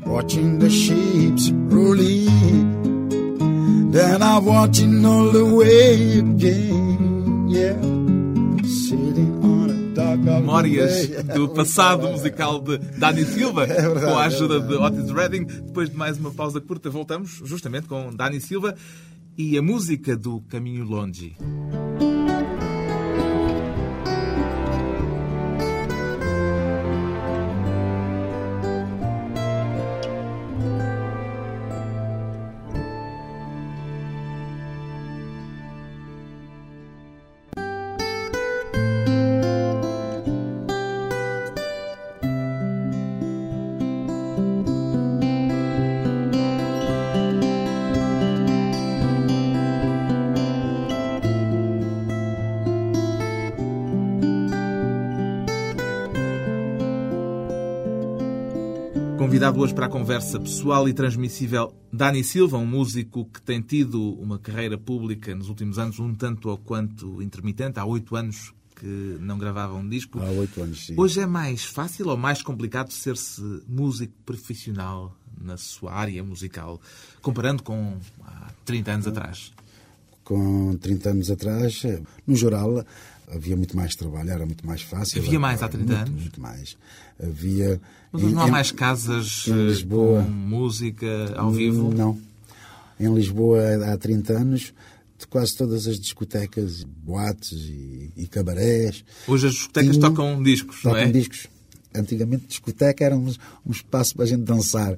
Watching 0.07 0.59
the 0.59 0.69
ships 0.69 1.51
roll 1.51 1.99
in 1.99 3.91
Then 3.91 4.23
I'm 4.23 4.45
watching 4.45 5.05
all 5.05 5.31
the 5.31 5.43
way 5.53 6.19
again. 6.19 7.49
Yeah. 7.49 7.75
Sitting 8.63 9.43
memórias 10.17 11.07
do 11.33 11.49
passado 11.49 12.09
musical 12.09 12.59
de 12.59 12.77
Dani 12.77 13.25
Silva, 13.25 13.65
é 13.65 13.81
com 13.81 14.17
a 14.17 14.25
ajuda 14.25 14.57
é 14.57 14.59
de 14.59 14.73
Otis 14.75 15.11
Redding. 15.11 15.45
Depois 15.45 15.89
de 15.89 15.95
mais 15.95 16.17
uma 16.17 16.31
pausa 16.31 16.61
curta, 16.61 16.89
voltamos 16.89 17.41
justamente 17.43 17.87
com 17.87 18.13
Dani 18.13 18.39
Silva 18.39 18.75
e 19.37 19.57
a 19.57 19.61
música 19.61 20.15
do 20.15 20.41
Caminho 20.41 20.85
Longe. 20.85 21.35
Convidado 59.53 59.59
hoje 59.59 59.73
para 59.75 59.85
a 59.85 59.89
conversa 59.89 60.39
pessoal 60.39 60.89
e 60.89 60.93
transmissível, 60.93 61.73
Dani 61.91 62.23
Silva, 62.23 62.57
um 62.57 62.65
músico 62.65 63.25
que 63.25 63.39
tem 63.39 63.61
tido 63.61 64.13
uma 64.13 64.39
carreira 64.39 64.79
pública 64.79 65.35
nos 65.35 65.47
últimos 65.47 65.77
anos 65.77 65.99
um 65.99 66.15
tanto 66.15 66.49
ou 66.49 66.57
quanto 66.57 67.21
intermitente. 67.21 67.79
Há 67.79 67.85
oito 67.85 68.15
anos 68.15 68.51
que 68.75 69.17
não 69.19 69.37
gravava 69.37 69.75
um 69.75 69.87
disco. 69.87 70.19
Há 70.19 70.29
oito 70.31 70.61
anos, 70.61 70.87
sim. 70.87 70.95
Hoje 70.97 71.19
é 71.19 71.27
mais 71.27 71.65
fácil 71.65 72.09
ou 72.09 72.17
mais 72.17 72.41
complicado 72.41 72.91
ser-se 72.91 73.41
músico 73.67 74.13
profissional 74.25 75.15
na 75.39 75.55
sua 75.55 75.93
área 75.93 76.23
musical, 76.23 76.81
comparando 77.21 77.61
com 77.61 77.97
há 78.25 78.49
30 78.65 78.91
anos 78.91 79.07
atrás? 79.07 79.53
Com 80.23 80.75
30 80.77 81.09
anos 81.09 81.29
atrás, 81.29 81.83
no 82.25 82.35
geral, 82.35 82.83
havia 83.27 83.55
muito 83.55 83.75
mais 83.75 83.95
trabalho, 83.95 84.29
era 84.29 84.45
muito 84.45 84.65
mais 84.65 84.81
fácil. 84.81 85.21
Havia 85.21 85.39
mais 85.39 85.61
há 85.61 85.67
30 85.67 85.85
muito, 85.85 86.09
anos? 86.09 86.21
Muito 86.21 86.41
mais. 86.41 86.77
Havia. 87.21 87.81
Mas 88.11 88.23
não 88.23 88.41
há 88.41 88.47
mais 88.47 88.71
casas 88.71 89.45
em 89.47 89.67
Lisboa, 89.67 90.23
com 90.23 90.29
música 90.29 91.33
ao 91.35 91.51
vivo? 91.51 91.93
Não. 91.93 92.19
Em 92.99 93.13
Lisboa, 93.13 93.61
há 93.91 93.97
30 93.97 94.33
anos, 94.33 94.73
quase 95.29 95.55
todas 95.55 95.87
as 95.87 95.99
discotecas, 95.99 96.83
boates 96.83 97.51
e, 97.53 98.11
e 98.15 98.27
cabarés. 98.27 99.03
Hoje 99.27 99.47
as 99.47 99.53
discotecas 99.53 99.97
tinham, 99.97 100.13
tocam 100.13 100.43
discos, 100.43 100.81
tocam 100.81 100.91
não 100.91 100.97
é? 100.97 101.05
Tocam 101.05 101.19
discos. 101.19 101.47
Antigamente, 101.95 102.47
discoteca 102.47 103.03
era 103.03 103.15
um, 103.15 103.31
um 103.65 103.71
espaço 103.71 104.15
para 104.15 104.25
a 104.25 104.27
gente 104.27 104.43
dançar. 104.43 104.95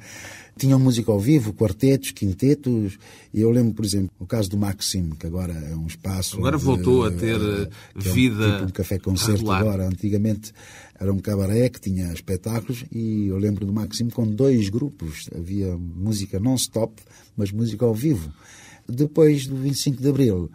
Tinham 0.58 0.80
música 0.80 1.12
ao 1.12 1.20
vivo, 1.20 1.52
quartetos, 1.52 2.12
quintetos, 2.12 2.98
e 3.34 3.42
eu 3.42 3.50
lembro, 3.52 3.74
por 3.74 3.84
exemplo, 3.84 4.10
o 4.18 4.26
caso 4.26 4.50
do 4.50 4.58
Maxim, 4.58 5.10
que 5.20 5.28
agora 5.28 5.52
é 5.54 5.76
um 5.76 5.86
espaço. 5.86 6.38
Agora 6.38 6.58
de, 6.58 6.64
voltou 6.64 7.06
a 7.06 7.12
ter 7.12 7.36
é 7.36 8.00
vida. 8.00 8.48
Um, 8.48 8.52
tipo 8.52 8.64
um 8.66 8.70
café-concerto 8.70 9.52
agora. 9.52 9.86
Antigamente 9.86 10.54
era 10.98 11.12
um 11.12 11.20
cabaré 11.20 11.68
que 11.68 11.82
tinha 11.82 12.12
espetáculos, 12.14 12.86
e 12.90 13.28
eu 13.28 13.38
lembro 13.38 13.66
do 13.66 13.74
Maxim 13.74 14.10
com 14.10 14.26
dois 14.26 14.70
grupos. 14.70 15.30
Havia 15.36 15.76
música 15.78 16.40
non-stop, 16.40 16.94
mas 17.36 17.52
música 17.52 17.86
ao 17.86 17.94
vivo. 17.94 18.32
Depois 18.88 19.48
do 19.48 19.58
25 19.58 20.02
de 20.02 20.08
Abril, 20.08 20.50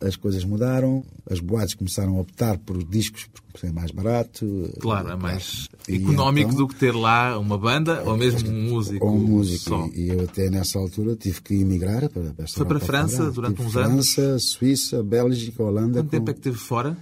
as 0.00 0.16
coisas 0.16 0.44
mudaram, 0.44 1.04
as 1.28 1.40
boates 1.40 1.74
começaram 1.74 2.16
a 2.16 2.20
optar 2.20 2.58
por 2.58 2.82
discos 2.84 3.26
por 3.52 3.60
ser 3.60 3.72
mais 3.72 3.90
barato. 3.90 4.70
Claro, 4.80 5.08
é 5.08 5.16
mais 5.16 5.68
e 5.88 5.96
económico 5.96 6.50
então, 6.50 6.66
do 6.66 6.68
que 6.68 6.74
ter 6.74 6.94
lá 6.94 7.38
uma 7.38 7.56
banda 7.56 8.02
ou 8.04 8.16
mesmo 8.16 8.48
um 8.50 8.62
músico. 8.70 9.06
Ou 9.06 9.14
um 9.14 9.18
músico. 9.18 9.70
Só. 9.70 9.88
E 9.94 10.08
eu 10.08 10.24
até 10.24 10.50
nessa 10.50 10.78
altura 10.78 11.16
tive 11.16 11.40
que 11.40 11.54
emigrar 11.54 12.08
para, 12.10 12.34
para 12.34 12.46
Foi 12.46 12.66
para 12.66 12.76
a 12.76 12.80
França 12.80 13.16
fora. 13.18 13.30
durante 13.30 13.56
tive 13.56 13.68
uns 13.68 13.72
França, 13.72 13.90
anos? 13.90 14.14
França, 14.14 14.38
Suíça, 14.38 15.02
Bélgica, 15.02 15.62
Holanda. 15.62 16.00
Quanto 16.00 16.04
com... 16.04 16.10
tempo 16.10 16.30
é 16.30 16.34
que 16.34 16.40
esteve 16.40 16.58
fora? 16.58 16.96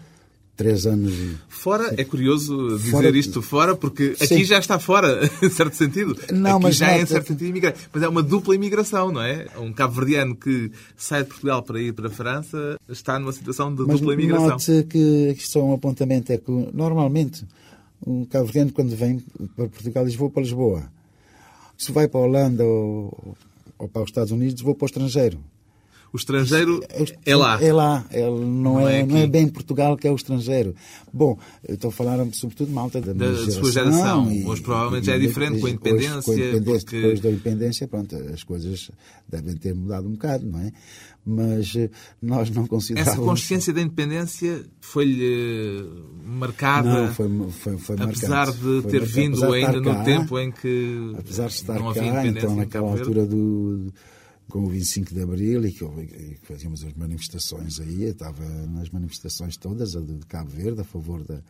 Três 0.57 0.87
anos. 0.87 1.13
Fora, 1.49 1.95
é 1.97 2.05
curioso 2.05 2.77
dizer 2.79 2.91
fora... 2.91 3.19
isto 3.19 3.43
fora, 3.43 3.77
porque 3.77 4.15
aqui 4.21 4.27
Sim. 4.27 4.45
já 4.45 4.59
está 4.59 4.79
fora, 4.79 5.29
em 5.43 5.51
certo 5.51 5.77
sentido. 5.77 6.17
Não, 6.33 6.57
aqui 6.57 6.63
mas 6.65 6.77
já 6.77 6.87
não, 6.87 6.95
é 6.95 7.03
em 7.03 7.07
certo 7.07 7.29
sentido 7.29 7.49
imigrante. 7.49 7.81
Mas 7.93 8.03
é 8.03 8.09
uma 8.09 8.23
dupla 8.23 8.55
imigração, 8.55 9.11
não 9.11 9.23
é? 9.23 9.47
Um 9.59 9.73
cabo-verdiano 9.73 10.37
que 10.37 10.71
sai 10.97 11.23
de 11.23 11.29
Portugal 11.29 11.63
para 11.63 11.81
ir 11.81 11.93
para 11.93 12.09
a 12.09 12.11
França 12.11 12.79
está 12.89 13.19
numa 13.19 13.33
situação 13.33 13.75
de 13.75 13.83
mas 13.83 13.99
dupla 13.99 14.15
imigração. 14.15 14.49
Note 14.49 14.87
que 14.89 15.31
aqui 15.31 15.47
só 15.47 15.63
um 15.65 15.75
apontamento 15.75 16.33
é 16.33 16.39
que, 16.39 16.51
normalmente, 16.73 17.45
um 18.07 18.25
cabo-verdiano, 18.25 18.73
quando 18.73 18.95
vem 18.95 19.23
para 19.57 19.69
Portugal, 19.69 20.05
diz 20.05 20.15
vou 20.15 20.31
para 20.31 20.43
Lisboa. 20.43 20.85
Se 21.77 21.91
vai 21.91 22.07
para 22.07 22.21
a 22.21 22.23
Holanda 22.23 22.65
ou, 22.65 23.37
ou 23.79 23.89
para 23.89 24.03
os 24.03 24.09
Estados 24.09 24.31
Unidos, 24.31 24.63
vou 24.63 24.75
para 24.75 24.85
o 24.85 24.87
estrangeiro. 24.87 25.39
O 26.15 26.17
estrangeiro 26.17 26.81
é 27.27 27.35
lá. 27.35 27.61
É 27.61 27.73
lá. 27.73 28.07
Ele 28.13 28.31
não, 28.31 28.75
não 28.75 28.89
é, 28.89 29.01
é 29.01 29.05
não 29.05 29.17
é 29.17 29.27
bem 29.27 29.49
Portugal 29.49 29.97
que 29.97 30.07
é 30.07 30.13
o 30.13 30.15
estrangeiro. 30.15 30.73
Bom, 31.13 31.37
eu 31.67 31.75
estou 31.75 31.89
a 31.89 31.93
falar 31.93 32.25
sobretudo 32.33 32.71
malta 32.71 33.01
da, 33.01 33.13
da 33.13 33.35
geração, 33.35 33.65
sua 33.65 33.73
geração. 33.73 34.31
E, 34.31 34.45
hoje 34.45 34.63
provavelmente 34.63 35.03
e, 35.03 35.07
já 35.07 35.17
é 35.17 35.19
diferente 35.19 35.59
com 35.59 35.67
a 35.67 35.71
independência. 35.71 36.19
Hoje, 36.19 36.25
com 36.25 36.31
a 36.31 36.35
independência 36.37 36.85
porque... 36.85 36.97
Depois 37.01 37.21
da 37.21 37.31
independência, 37.31 37.89
pronto, 37.89 38.17
as 38.33 38.45
coisas 38.45 38.93
devem 39.29 39.57
ter 39.57 39.75
mudado 39.75 40.07
um 40.07 40.13
bocado, 40.13 40.47
não 40.47 40.61
é? 40.61 40.71
Mas 41.27 41.75
eh, 41.75 41.91
nós 42.23 42.49
não 42.49 42.65
consideramos... 42.69 43.13
Essa 43.13 43.21
consciência 43.21 43.73
da 43.73 43.81
independência 43.81 44.65
foi-lhe 44.81 45.85
marcada? 46.25 47.07
Não, 47.07 47.13
foi, 47.13 47.29
foi, 47.51 47.77
foi 47.77 47.97
Apesar 47.99 48.47
marcante. 48.47 48.61
de 48.61 48.83
ter 48.83 49.01
foi, 49.01 49.23
vindo 49.23 49.53
ainda 49.53 49.83
cá, 49.83 49.99
no 49.99 50.05
tempo 50.05 50.39
em 50.39 50.53
que 50.53 51.13
apesar 51.19 51.49
de 51.49 51.55
estar 51.55 51.75
não 51.75 51.89
havia 51.89 52.03
cá, 52.03 52.09
independência 52.09 52.47
então 52.47 52.57
naquela 52.57 52.89
altura 52.89 53.23
Verde. 53.23 53.35
do 53.35 53.93
com 54.55 54.63
o 54.63 54.69
25 54.69 55.13
de 55.13 55.21
Abril 55.21 55.67
e 55.67 55.73
que, 55.73 55.85
e 55.85 56.39
que 56.41 56.47
fazíamos 56.47 56.85
as 56.85 56.93
manifestações 56.93 57.81
aí, 57.81 58.05
eu 58.05 58.13
estava 58.13 58.45
nas 58.69 58.89
manifestações 58.89 59.57
todas, 59.57 59.97
a 59.97 60.01
de 60.01 60.15
Cabo 60.29 60.49
Verde, 60.49 60.81
a 60.81 60.85
favor 60.85 61.25
da, 61.25 61.41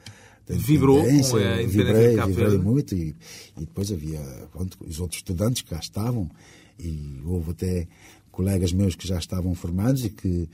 da 0.47 0.55
Vibrou 0.55 1.03
com 1.03 1.07
a 1.07 1.13
independência 1.13 1.67
vibrei, 1.67 2.09
de 2.09 2.17
Cabo 2.17 2.29
vibrei 2.29 2.49
Verde? 2.49 2.65
muito 2.65 2.95
e, 2.95 3.15
e 3.59 3.61
depois 3.61 3.93
havia 3.93 4.21
pronto, 4.51 4.79
os 4.89 5.01
outros 5.01 5.19
estudantes 5.19 5.61
que 5.61 5.69
cá 5.69 5.79
estavam 5.79 6.31
e 6.79 7.21
houve 7.27 7.51
até 7.51 7.87
colegas 8.31 8.73
meus 8.73 8.95
que 8.95 9.07
já 9.07 9.19
estavam 9.19 9.55
formados 9.55 10.03
e 10.07 10.09
que 10.09 10.49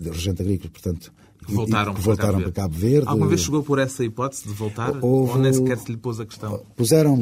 de 0.00 0.08
regente 0.08 0.40
agrícola, 0.40 0.70
portanto, 0.70 1.12
que 1.44 1.52
voltaram, 1.52 1.92
que 1.92 2.00
para, 2.00 2.06
voltaram 2.06 2.32
Cabo 2.38 2.44
para 2.44 2.62
Cabo 2.62 2.74
Verde. 2.78 3.08
Alguma 3.08 3.28
vez 3.28 3.42
chegou 3.42 3.62
por 3.62 3.78
essa 3.78 4.02
hipótese 4.02 4.48
de 4.48 4.54
voltar? 4.54 5.04
Houve, 5.04 5.32
ou 5.32 5.38
nem 5.38 5.52
sequer 5.52 5.76
se 5.76 5.92
lhe 5.92 5.98
pôs 5.98 6.18
a 6.18 6.24
questão? 6.24 6.64
Puseram 6.74 7.18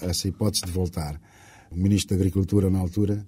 essa 0.00 0.26
hipótese 0.26 0.64
de 0.64 0.72
voltar. 0.72 1.20
O 1.70 1.76
Ministro 1.76 2.16
da 2.16 2.22
Agricultura, 2.22 2.70
na 2.70 2.78
altura, 2.78 3.26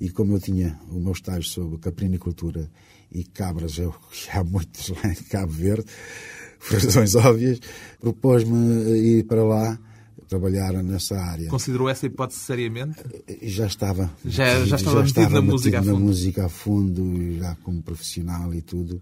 e 0.00 0.10
como 0.10 0.34
eu 0.34 0.40
tinha 0.40 0.78
o 0.90 0.98
meu 0.98 1.12
estágio 1.12 1.48
sobre 1.48 1.78
caprinicultura 1.78 2.70
e 3.12 3.24
cabras, 3.24 3.78
eu 3.78 3.94
há 4.32 4.42
muitos 4.44 4.88
lá 4.88 5.10
em 5.10 5.22
Cabo 5.24 5.52
Verde, 5.52 5.86
por 6.68 6.78
razões 6.78 7.14
óbvias, 7.14 7.60
propôs-me 8.00 8.96
ir 8.96 9.24
para 9.24 9.44
lá 9.44 9.78
trabalhar 10.28 10.72
nessa 10.82 11.16
área. 11.16 11.48
Considerou 11.48 11.88
essa 11.88 12.06
hipótese 12.06 12.40
seriamente? 12.40 12.98
Já 13.42 13.66
estava. 13.66 14.10
Já, 14.24 14.64
já 14.64 14.76
estava 14.76 14.96
já 14.96 15.02
metido 15.02 15.20
estava 15.20 15.34
na, 15.34 15.42
música, 15.42 15.78
metido 15.78 15.90
a 15.90 15.92
na 15.94 16.06
música 16.06 16.46
a 16.46 16.48
fundo, 16.48 17.38
já 17.38 17.56
como 17.62 17.82
profissional 17.82 18.54
e 18.54 18.60
tudo. 18.60 19.00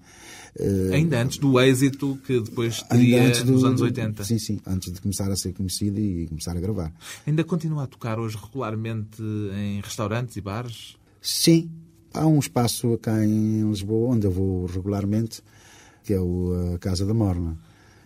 Eh, 0.58 0.90
Ainda 0.94 1.20
antes 1.22 1.38
do 1.38 1.58
êxito 1.60 2.18
que 2.26 2.40
depois 2.40 2.82
teria 2.82 3.30
do, 3.30 3.52
nos 3.52 3.64
anos 3.64 3.80
80. 3.80 4.24
Sim, 4.24 4.38
sim, 4.38 4.60
antes 4.66 4.92
de 4.92 5.00
começar 5.00 5.30
a 5.30 5.36
ser 5.36 5.52
conhecido 5.52 5.98
e 5.98 6.26
começar 6.26 6.56
a 6.56 6.60
gravar. 6.60 6.92
Ainda 7.26 7.42
continua 7.44 7.84
a 7.84 7.86
tocar 7.86 8.18
hoje 8.18 8.36
regularmente 8.36 9.22
em 9.22 9.80
restaurantes 9.80 10.36
e 10.36 10.40
bares? 10.40 10.96
Sim. 11.20 11.70
Há 12.14 12.26
um 12.26 12.38
espaço 12.38 12.98
cá 12.98 13.24
em 13.24 13.66
Lisboa 13.70 14.14
onde 14.14 14.26
eu 14.26 14.30
vou 14.30 14.66
regularmente, 14.66 15.40
que 16.04 16.12
é 16.12 16.18
a 16.18 16.78
Casa 16.78 17.06
da 17.06 17.14
Morna. 17.14 17.56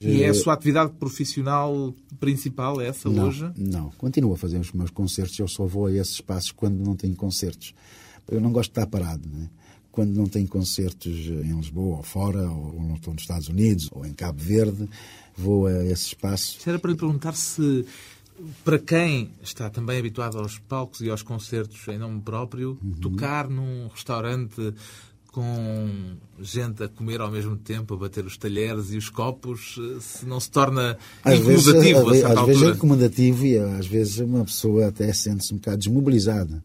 E 0.00 0.22
é 0.22 0.28
a 0.28 0.35
sua 0.35 0.52
atividade 0.52 0.92
profissional 0.92 1.94
principal, 2.20 2.80
é 2.80 2.88
essa 2.88 3.09
não, 3.09 3.24
loja? 3.24 3.52
Não, 3.56 3.90
continuo 3.92 4.35
a 4.35 4.37
fazer 4.37 4.59
os 4.59 4.72
meus 4.72 4.90
concertos. 4.90 5.38
Eu 5.38 5.48
só 5.48 5.66
vou 5.66 5.87
a 5.87 5.92
esses 5.92 6.14
espaços 6.14 6.52
quando 6.52 6.78
não 6.78 6.94
tenho 6.94 7.14
concertos. 7.14 7.74
Eu 8.28 8.40
não 8.40 8.52
gosto 8.52 8.72
de 8.72 8.80
estar 8.80 8.87
parado. 8.87 9.28
Né? 9.28 9.48
Quando 9.90 10.14
não 10.14 10.26
tenho 10.26 10.46
concertos 10.48 11.12
em 11.12 11.56
Lisboa 11.56 11.98
ou 11.98 12.02
fora, 12.02 12.50
ou 12.50 12.82
não 12.82 12.96
estou 12.96 13.14
nos 13.14 13.22
Estados 13.22 13.48
Unidos, 13.48 13.88
ou 13.92 14.04
em 14.04 14.12
Cabo 14.12 14.42
Verde, 14.42 14.88
vou 15.37 15.66
a 15.66 15.85
esses 15.85 16.09
espaços. 16.09 16.66
Era 16.66 16.78
para 16.78 16.90
lhe 16.90 16.96
perguntar 16.98 17.35
se, 17.35 17.87
para 18.64 18.78
quem 18.78 19.30
está 19.42 19.70
também 19.70 19.98
habituado 19.98 20.38
aos 20.38 20.59
palcos 20.59 21.00
e 21.00 21.09
aos 21.09 21.22
concertos 21.22 21.88
em 21.88 21.98
nome 21.98 22.20
próprio, 22.20 22.78
uhum. 22.82 22.92
tocar 22.92 23.48
num 23.48 23.88
restaurante 23.88 24.74
com 25.37 26.16
gente 26.40 26.83
a 26.83 26.88
comer 26.88 27.20
ao 27.20 27.31
mesmo 27.31 27.59
tempo, 27.59 27.92
a 27.92 27.96
bater 27.99 28.25
os 28.25 28.38
talheres 28.38 28.90
e 28.90 28.96
os 28.96 29.11
copos, 29.11 29.77
eh, 29.79 30.01
se 30.01 30.25
não 30.25 30.40
se 30.40 30.51
torna 30.51 30.96
às 31.22 31.38
incomodativo 31.38 32.11
vezes, 32.11 32.25
a 32.25 32.33
Às 32.33 32.46
vezes 32.46 32.62
é 32.62 32.70
incomodativo 32.70 33.44
e 33.44 33.59
às 33.59 33.87
vezes 33.87 34.18
uma 34.20 34.46
pessoa 34.46 34.87
até 34.87 35.12
sente-se 35.12 35.53
um 35.53 35.59
bocado 35.59 35.77
desmobilizada. 35.77 36.64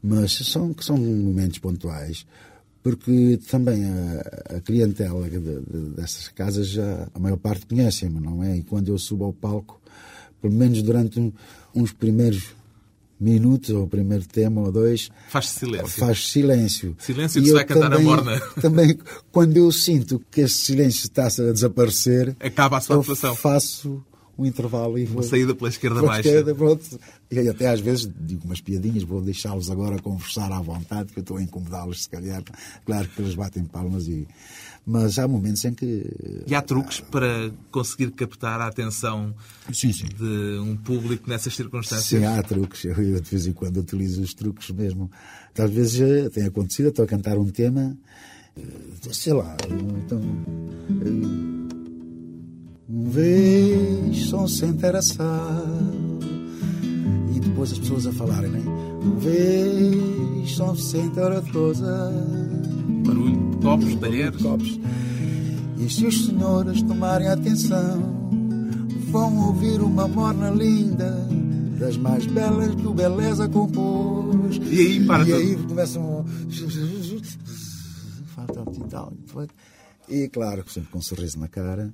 Mas 0.00 0.34
são, 0.34 0.72
são 0.78 0.96
momentos 0.96 1.58
pontuais, 1.58 2.24
porque 2.80 3.40
também 3.50 3.84
a, 3.84 4.56
a 4.56 4.60
clientela 4.60 5.28
de, 5.28 5.40
de, 5.40 5.60
dessas 5.96 6.28
casas, 6.28 6.68
já, 6.68 7.08
a 7.12 7.18
maior 7.18 7.38
parte 7.38 7.66
conhecem-me, 7.66 8.20
não 8.20 8.40
é? 8.40 8.56
E 8.56 8.62
quando 8.62 8.86
eu 8.86 8.98
subo 8.98 9.24
ao 9.24 9.32
palco, 9.32 9.80
pelo 10.40 10.54
menos 10.54 10.80
durante 10.80 11.18
um, 11.18 11.32
uns 11.74 11.92
primeiros 11.92 12.54
minutos, 13.18 13.70
ou 13.70 13.84
o 13.84 13.88
primeiro 13.88 14.26
tema 14.26 14.60
ou 14.60 14.72
dois. 14.72 15.10
Faz 15.28 15.48
silêncio. 15.48 15.88
Faz 15.88 16.28
silêncio. 16.28 16.96
Silêncio 16.98 17.40
que 17.40 17.48
se 17.48 17.54
vai 17.54 17.64
cantar 17.64 17.90
também, 17.90 18.06
a 18.06 18.16
morna. 18.16 18.40
Também, 18.60 18.98
quando 19.32 19.56
eu 19.56 19.70
sinto 19.72 20.22
que 20.30 20.42
esse 20.42 20.58
silêncio 20.58 21.04
está 21.04 21.26
a 21.26 21.52
desaparecer, 21.52 22.36
acaba 22.40 22.78
a 22.78 22.80
sua 22.80 23.00
atuação. 23.00 23.34
Faço 23.34 24.04
um 24.38 24.44
intervalo 24.44 24.98
e 24.98 25.04
vou. 25.04 25.16
Uma 25.16 25.22
saída 25.22 25.54
pela 25.54 25.68
esquerda 25.68 26.00
pela 26.00 26.12
baixa. 26.12 26.28
Esquerda, 26.28 26.54
pronto. 26.54 27.00
E 27.30 27.48
até 27.48 27.68
às 27.68 27.80
vezes 27.80 28.08
digo 28.20 28.44
umas 28.44 28.60
piadinhas, 28.60 29.02
vou 29.02 29.20
deixá-los 29.22 29.70
agora 29.70 29.98
conversar 29.98 30.52
à 30.52 30.60
vontade, 30.60 31.12
que 31.12 31.18
eu 31.18 31.22
estou 31.22 31.38
a 31.38 31.42
incomodá-los, 31.42 32.02
se 32.02 32.10
calhar. 32.10 32.42
Claro 32.84 33.08
que 33.08 33.22
eles 33.22 33.34
batem 33.34 33.64
palmas 33.64 34.06
e 34.08 34.28
mas 34.86 35.18
há 35.18 35.26
momentos 35.26 35.64
em 35.64 35.74
que. 35.74 36.06
E 36.46 36.54
há 36.54 36.62
truques 36.62 37.00
para 37.00 37.50
conseguir 37.72 38.12
captar 38.12 38.60
a 38.60 38.68
atenção 38.68 39.34
sim, 39.72 39.92
sim. 39.92 40.06
de 40.06 40.60
um 40.60 40.76
público 40.76 41.28
nessas 41.28 41.56
circunstâncias? 41.56 42.06
Sim, 42.06 42.24
há 42.24 42.40
truques. 42.40 42.84
Eu, 42.84 42.94
de 42.94 43.28
vez 43.28 43.48
em 43.48 43.52
quando 43.52 43.78
utilizo 43.78 44.22
os 44.22 44.32
truques 44.32 44.70
mesmo. 44.70 45.10
Talvez 45.52 45.90
já 45.90 46.30
tenha 46.30 46.46
acontecido, 46.46 46.90
estou 46.90 47.04
a 47.04 47.08
cantar 47.08 47.36
um 47.36 47.46
tema, 47.46 47.96
eh, 48.56 48.62
sei 49.10 49.32
lá, 49.32 49.56
então. 50.04 50.20
Um 52.88 53.10
vez 53.10 54.26
som 54.26 54.46
sem 54.46 54.68
interessado 54.68 56.20
e 57.34 57.40
depois 57.40 57.72
as 57.72 57.78
pessoas 57.80 58.06
a 58.06 58.12
falarem, 58.12 58.50
né? 58.50 58.62
Um 59.02 59.18
vez 59.18 60.52
som 60.52 60.76
sem 60.76 61.06
interessado 61.06 62.75
barulho, 63.04 63.58
copos, 63.62 63.94
talheres. 63.96 64.42
Copos. 64.42 64.80
E 65.78 65.90
se 65.90 66.06
os 66.06 66.26
senhores 66.26 66.82
tomarem 66.82 67.28
atenção, 67.28 68.00
vão 69.10 69.46
ouvir 69.46 69.80
uma 69.80 70.08
morna 70.08 70.50
linda, 70.50 71.10
das 71.78 71.96
mais 71.96 72.26
belas 72.26 72.74
que 72.74 72.86
o 72.86 72.94
Beleza 72.94 73.48
compôs. 73.48 74.56
E 74.70 74.80
aí, 74.80 75.06
para 75.06 75.24
E 75.28 75.32
aí 75.32 75.56
começam. 75.56 76.24
Falta 78.34 78.64
tal. 78.88 79.12
E 80.08 80.28
claro, 80.28 80.64
sempre 80.68 80.90
com 80.90 80.98
um 80.98 81.02
sorriso 81.02 81.38
na 81.38 81.48
cara. 81.48 81.92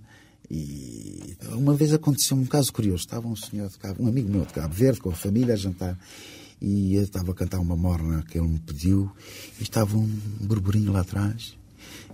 E 0.50 1.34
uma 1.54 1.74
vez 1.74 1.92
aconteceu 1.92 2.36
um 2.36 2.44
caso 2.44 2.72
curioso. 2.72 3.04
Estava 3.04 3.26
um 3.26 3.36
senhor 3.36 3.68
de 3.68 3.78
Cabo, 3.78 4.02
um 4.02 4.08
amigo 4.08 4.30
meu 4.30 4.44
de 4.44 4.52
Cabo 4.52 4.74
Verde, 4.74 5.00
com 5.00 5.10
a 5.10 5.14
família, 5.14 5.54
a 5.54 5.56
jantar 5.56 5.98
e 6.62 6.94
eu 6.94 7.02
estava 7.02 7.32
a 7.32 7.34
cantar 7.34 7.58
uma 7.58 7.74
morna 7.74 8.22
que 8.22 8.38
ele 8.38 8.46
me 8.46 8.60
pediu 8.60 9.10
e 9.58 9.64
estava 9.64 9.96
um 9.96 10.06
burburinho 10.40 10.92
lá 10.92 11.00
atrás. 11.00 11.58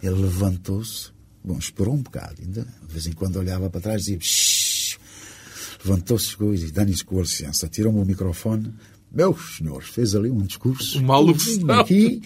Ele 0.03 0.15
levantou-se, 0.15 1.11
bom, 1.45 1.59
esperou 1.59 1.95
um 1.95 2.03
bocado 2.03 2.37
ainda, 2.41 2.63
de 2.87 2.93
vez 2.93 3.07
em 3.07 3.13
quando 3.13 3.37
olhava 3.37 3.69
para 3.69 3.83
trás 3.83 4.09
e 4.09 4.17
dizia 4.17 4.99
levantou-se 5.85 6.35
e 6.41 6.57
disse, 6.57 6.73
Dani, 6.73 7.05
com 7.05 7.21
licença, 7.21 7.69
tirou-me 7.69 8.01
o 8.01 8.05
microfone, 8.05 8.75
meus 9.13 9.57
senhores, 9.57 9.89
fez 9.89 10.15
ali 10.15 10.31
um 10.31 10.43
discurso. 10.43 10.99
Uma 10.99 11.15
alução. 11.15 11.71
Aqui, 11.79 12.23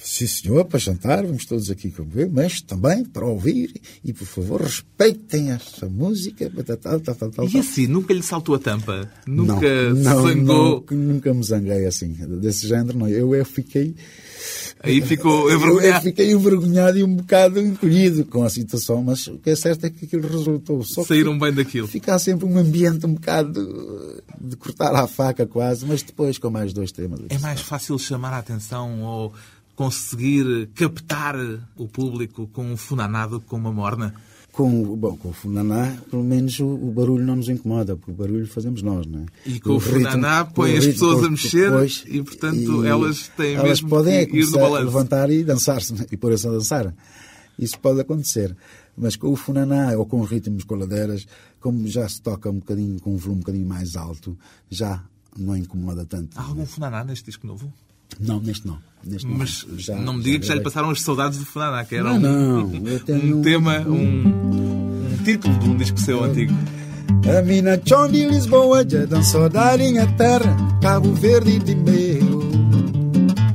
sim 0.00 0.26
senhor, 0.26 0.64
para 0.64 0.78
jantar, 0.78 1.26
vamos 1.26 1.44
todos 1.44 1.70
aqui 1.70 1.90
comer, 1.90 2.30
mas 2.30 2.60
também 2.60 3.04
para 3.04 3.26
ouvir 3.26 3.72
e, 4.04 4.12
por 4.12 4.26
favor, 4.26 4.62
respeitem 4.62 5.50
essa 5.50 5.88
música. 5.88 6.50
Tal, 6.80 7.00
tal, 7.00 7.14
tal, 7.14 7.30
tal, 7.30 7.48
e 7.48 7.58
assim, 7.58 7.86
nunca 7.86 8.14
lhe 8.14 8.22
saltou 8.22 8.54
a 8.54 8.58
tampa? 8.58 9.10
Nunca 9.26 9.92
não, 9.92 10.02
não, 10.02 10.22
zangou? 10.22 10.86
Não, 10.90 10.96
nunca 10.96 11.34
me 11.34 11.42
zanguei 11.42 11.86
assim, 11.86 12.12
desse 12.40 12.66
género, 12.66 12.96
não. 12.96 13.08
Eu, 13.08 13.34
eu 13.34 13.44
fiquei... 13.44 13.94
Aí 14.80 15.00
ficou 15.02 15.50
envergonhado. 15.50 15.86
Eu, 15.86 15.94
eu 15.94 16.00
fiquei 16.00 16.30
envergonhado 16.32 16.98
e 16.98 17.02
um 17.02 17.16
bocado 17.16 17.60
encolhido 17.60 18.24
com 18.24 18.44
a 18.44 18.50
situação, 18.50 19.02
mas 19.02 19.26
o 19.26 19.38
que 19.38 19.50
é 19.50 19.56
certo 19.56 19.84
é 19.84 19.90
que 19.90 20.04
aquilo 20.04 20.28
resultou. 20.28 20.84
Só 20.84 21.02
Saíram 21.04 21.36
bem 21.36 21.52
daquilo. 21.52 21.88
Ficar 21.88 22.18
sempre 22.20 22.46
um 22.46 22.56
ambiente 22.56 23.04
um 23.04 23.14
bocado 23.14 24.22
de 24.40 24.56
cortar 24.56 24.94
a 24.94 25.08
faca 25.08 25.44
quase, 25.46 25.84
mas 25.84 26.02
depois 26.02 26.38
com 26.38 26.50
mais 26.50 26.72
dois 26.72 26.92
temas. 26.92 27.20
É 27.28 27.38
mais 27.38 27.60
fácil 27.60 27.98
chamar 27.98 28.32
a 28.32 28.38
atenção 28.38 29.02
ou 29.02 29.32
conseguir 29.78 30.66
captar 30.74 31.36
o 31.76 31.86
público 31.86 32.48
com 32.48 32.72
um 32.72 32.76
funaná 32.76 33.28
do 33.28 33.38
que 33.38 33.46
com 33.46 33.58
uma 33.58 33.72
morna? 33.72 34.12
Com, 34.50 34.96
bom, 34.96 35.16
com 35.16 35.28
o 35.28 35.32
funaná, 35.32 35.96
pelo 36.10 36.24
menos 36.24 36.58
o, 36.58 36.66
o, 36.66 36.90
barulho 36.90 37.24
não 37.24 37.36
nos 37.36 37.48
incomoda, 37.48 37.94
porque 37.96 38.10
o 38.10 38.14
barulho 38.14 38.48
fazemos 38.48 38.82
nós, 38.82 39.06
não 39.06 39.20
é? 39.20 39.26
E 39.46 39.60
com 39.60 39.70
o, 39.70 39.76
o 39.76 39.80
funaná 39.80 40.44
põe 40.44 40.76
as 40.76 40.84
pessoas 40.84 41.22
a 41.22 41.30
mexer 41.30 41.70
depois, 41.70 42.02
e, 42.08 42.20
portanto, 42.24 42.84
e 42.84 42.88
elas 42.88 43.28
têm 43.36 43.54
elas 43.54 43.68
mesmo 43.68 43.88
podem 43.88 44.26
que 44.26 44.38
ir 44.38 44.46
no 44.46 44.58
balanço. 44.58 44.84
levantar 44.86 45.30
e 45.30 45.44
dançar-se, 45.44 45.94
e 46.10 46.16
pôr-se 46.16 46.48
a 46.48 46.50
dançar. 46.50 46.92
Isso 47.56 47.78
pode 47.78 48.00
acontecer. 48.00 48.56
Mas 48.96 49.14
com 49.14 49.28
o 49.28 49.36
funaná 49.36 49.96
ou 49.96 50.06
com 50.06 50.20
ritmos 50.22 50.64
coladeiras, 50.64 51.24
como 51.60 51.86
já 51.86 52.08
se 52.08 52.20
toca 52.20 52.50
um 52.50 52.58
bocadinho, 52.58 53.00
com 53.00 53.14
um 53.14 53.16
volume 53.16 53.36
um 53.36 53.40
bocadinho 53.42 53.68
mais 53.68 53.94
alto, 53.94 54.36
já 54.68 55.04
não 55.38 55.56
incomoda 55.56 56.04
tanto. 56.04 56.36
Há 56.36 56.42
algum 56.42 56.66
funaná 56.66 57.04
neste 57.04 57.26
disco 57.26 57.46
novo? 57.46 57.72
Não, 58.20 58.40
neste 58.40 58.66
não. 58.66 58.78
Neste 59.04 59.26
Mas 59.26 59.64
não, 59.66 59.78
já, 59.78 59.96
não 59.96 60.12
me 60.14 60.22
diga 60.22 60.40
que 60.40 60.46
já 60.46 60.54
lhe 60.54 60.60
passaram 60.60 60.90
as 60.90 61.00
saudades 61.00 61.38
do 61.38 61.46
que 61.46 61.94
era 61.94 62.04
não, 62.04 62.16
um, 62.16 62.18
não, 62.18 63.38
um 63.38 63.42
tema, 63.42 63.78
um, 63.80 64.26
um 64.26 65.18
título 65.24 65.56
de 65.58 65.68
um 65.68 65.76
disco 65.76 65.98
seu 66.00 66.24
antigo. 66.24 66.52
A 67.38 67.42
mina 67.42 67.80
chão 67.84 68.08
de 68.08 68.26
Lisboa 68.26 68.88
já 68.88 69.04
dançou 69.06 69.48
da 69.48 69.76
linha 69.76 70.06
terra, 70.16 70.56
Cabo 70.82 71.12
Verde 71.14 71.58
de 71.58 71.74
meio. 71.74 72.40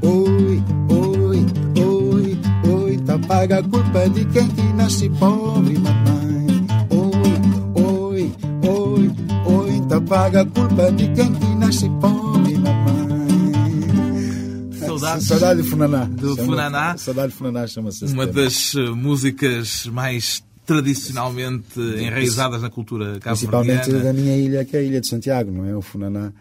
Oi, 0.01 0.63
oi, 0.89 1.45
oi, 1.83 2.39
oi, 2.71 2.97
tá 3.05 3.19
paga 3.19 3.59
a 3.59 3.63
culpa 3.63 4.09
de 4.09 4.25
quem 4.25 4.47
que 4.47 4.73
nasce 4.73 5.09
pobre, 5.09 5.77
mamãe. 5.77 6.67
Oi, 6.89 7.41
oi, 7.75 8.31
oi, 8.63 9.11
oi, 9.45 9.81
tá 9.87 10.01
paga 10.01 10.41
a 10.41 10.45
culpa 10.45 10.91
de 10.91 11.07
quem 11.13 11.33
que 11.33 11.55
nasce 11.55 11.89
pobre, 11.99 12.57
mamãe. 12.57 13.12
Saudades 15.03 15.27
Saudade 15.27 15.61
de 15.61 15.69
Funaná. 15.69 16.05
Do 16.05 16.35
chama, 16.35 16.45
Funaná. 16.45 16.97
Saudade 16.97 17.31
de 17.31 17.37
Funaná 17.37 17.67
chama-se. 17.67 18.05
Uma 18.05 18.25
das 18.25 18.73
eh, 18.75 18.89
músicas 18.91 19.85
mais 19.87 20.43
tradicionalmente 20.65 21.77
enraizadas 21.79 22.61
na 22.61 22.69
cultura 22.69 23.19
cabo-verdiana. 23.19 23.81
Principalmente 23.81 24.03
da 24.03 24.13
minha 24.13 24.37
ilha, 24.37 24.63
que 24.63 24.77
é 24.77 24.79
a 24.79 24.83
Ilha 24.83 25.01
de 25.01 25.07
Santiago, 25.07 25.51
não 25.51 25.65
é? 25.65 25.75
O 25.75 25.81
Funaná, 25.81 26.31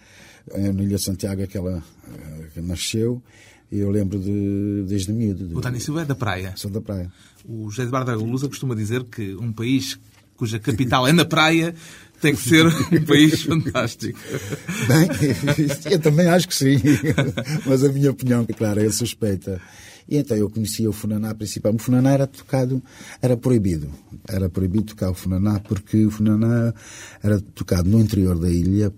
é 0.53 0.73
na 0.73 0.83
Ilha 0.83 0.97
de 0.97 1.03
Santiago 1.03 1.43
aquela 1.43 1.83
eh, 2.07 2.47
que 2.55 2.61
nasceu, 2.61 3.21
eu 3.71 3.91
lembro 3.91 4.21
de, 4.21 4.85
desde 4.87 5.13
miúdo. 5.13 5.49
De, 5.49 5.57
o 5.57 5.61
Dani 5.61 5.81
Silva 5.81 6.03
é 6.03 6.05
da 6.05 6.15
praia. 6.15 6.53
Sou 6.57 6.71
da 6.71 6.81
praia. 6.81 7.11
O 7.45 7.69
José 7.69 7.83
Eduardo 7.83 8.13
Agulusa 8.13 8.47
costuma 8.47 8.77
dizer 8.77 9.03
que 9.05 9.35
um 9.35 9.53
país 9.53 9.99
cuja 10.37 10.59
capital 10.59 11.07
é 11.07 11.13
na 11.13 11.25
praia 11.25 11.75
tem 12.23 12.35
que 12.37 12.49
ser 12.49 12.67
um 12.67 12.71
país 13.05 13.43
fantástico. 13.43 14.19
Bem, 14.87 15.09
eu 15.91 15.99
também 15.99 16.29
acho 16.29 16.49
que 16.49 16.55
sim. 16.55 16.77
Mas 17.67 17.83
a 17.83 17.89
minha 17.91 18.13
opinião, 18.13 18.47
claro, 18.57 18.81
é 18.81 18.91
suspeita. 18.91 19.61
E 20.09 20.17
então 20.17 20.37
eu 20.37 20.49
conhecia 20.49 20.89
o 20.89 20.93
funaná 20.93 21.35
principal. 21.35 21.75
O 21.75 21.79
funaná 21.79 22.13
era 22.13 22.27
tocado, 22.27 22.81
era 23.21 23.37
proibido. 23.37 23.91
Era 24.29 24.49
proibido 24.49 24.85
tocar 24.85 25.11
o 25.11 25.15
funaná 25.15 25.59
porque 25.61 26.07
o 26.07 26.11
funaná 26.11 26.73
era 27.23 27.41
tocado 27.41 27.91
no 27.91 28.01
interior 28.01 28.39
da 28.39 28.51
ilha 28.51 28.93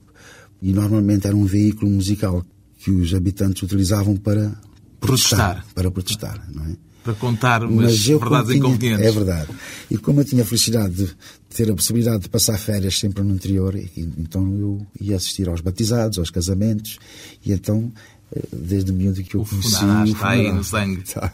e 0.61 0.73
normalmente 0.73 1.27
era 1.27 1.37
um 1.37 1.47
veículo 1.47 1.91
musical 1.91 2.45
que 2.79 2.91
os 2.91 3.15
habitantes 3.15 3.63
utilizavam 3.63 4.17
para 4.17 4.53
protestar. 5.01 5.57
protestar 5.57 5.67
para 5.75 5.91
protestar, 5.91 6.53
não 6.53 6.65
é? 6.65 6.77
Para 7.05 7.15
contar 7.15 7.63
umas 7.63 7.93
Mas 7.93 8.09
eu, 8.09 8.19
verdades 8.19 8.49
tinha, 8.49 8.59
inconvenientes. 8.59 9.07
É 9.07 9.11
verdade. 9.13 9.49
E 9.91 9.99
como 9.99 10.21
eu 10.21 10.25
tinha 10.25 10.43
a 10.43 10.45
felicidade 10.47 10.95
de 10.95 11.15
ter 11.51 11.71
a 11.71 11.75
possibilidade 11.75 12.23
de 12.25 12.29
passar 12.29 12.59
férias 12.59 12.99
sempre 12.99 13.23
no 13.23 13.35
interior, 13.35 13.79
então 14.19 14.43
eu 14.59 14.87
ia 15.01 15.17
assistir 15.17 15.49
aos 15.49 15.61
batizados, 15.61 16.19
aos 16.19 16.31
casamentos, 16.31 16.99
e 17.45 17.53
então, 17.53 17.93
eh, 18.35 18.43
desde 18.53 18.91
miúdo 18.91 19.23
que 19.23 19.37
eu 19.37 19.43
o 19.43 19.47
conheci... 19.47 19.77
Funaná 19.77 20.05
está 20.05 20.31
aí 20.31 20.51
no 20.51 20.65
sangue. 20.65 21.05
Tá. 21.15 21.33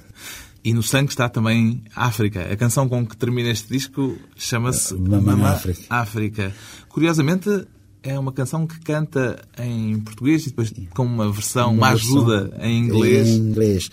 E 0.62 0.74
no 0.74 0.82
sangue 0.82 1.10
está 1.10 1.26
também 1.28 1.82
África. 1.96 2.42
A 2.52 2.56
canção 2.56 2.86
com 2.86 3.06
que 3.06 3.16
termina 3.16 3.48
este 3.48 3.68
disco 3.72 4.18
chama-se 4.36 4.94
Mamã 4.94 5.42
África. 5.46 5.80
África. 5.88 6.54
Curiosamente, 6.90 7.66
é 8.02 8.18
uma 8.18 8.32
canção 8.32 8.66
que 8.66 8.78
canta 8.80 9.42
em 9.58 9.98
português 10.00 10.42
e 10.42 10.50
depois 10.50 10.72
com 10.90 11.04
uma 11.04 11.30
versão, 11.30 11.72
uma, 11.72 11.88
uma 11.88 11.88
ajuda 11.90 12.52
em 12.60 12.78
inglês. 12.78 13.28
Em 13.28 13.36
inglês. 13.36 13.90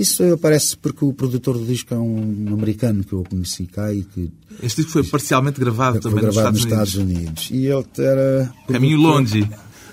Isso 0.00 0.24
aparece 0.32 0.78
porque 0.78 1.04
o 1.04 1.12
produtor 1.12 1.58
do 1.58 1.66
disco 1.66 1.92
é 1.92 1.98
um 1.98 2.54
americano 2.54 3.04
que 3.04 3.12
eu 3.12 3.22
conheci 3.22 3.66
cá 3.66 3.92
e 3.92 4.02
que... 4.02 4.32
Este 4.62 4.76
disco 4.76 4.92
foi 4.92 5.04
parcialmente 5.04 5.60
gravado 5.60 6.00
foi 6.00 6.10
também 6.10 6.24
gravado 6.24 6.52
nos 6.52 6.64
Estados, 6.64 6.94
Estados 6.94 6.94
Unidos. 6.94 7.50
E 7.50 7.66
ele 7.66 7.84
era... 7.98 8.50
Caminho 8.66 8.96
longe. 8.96 9.46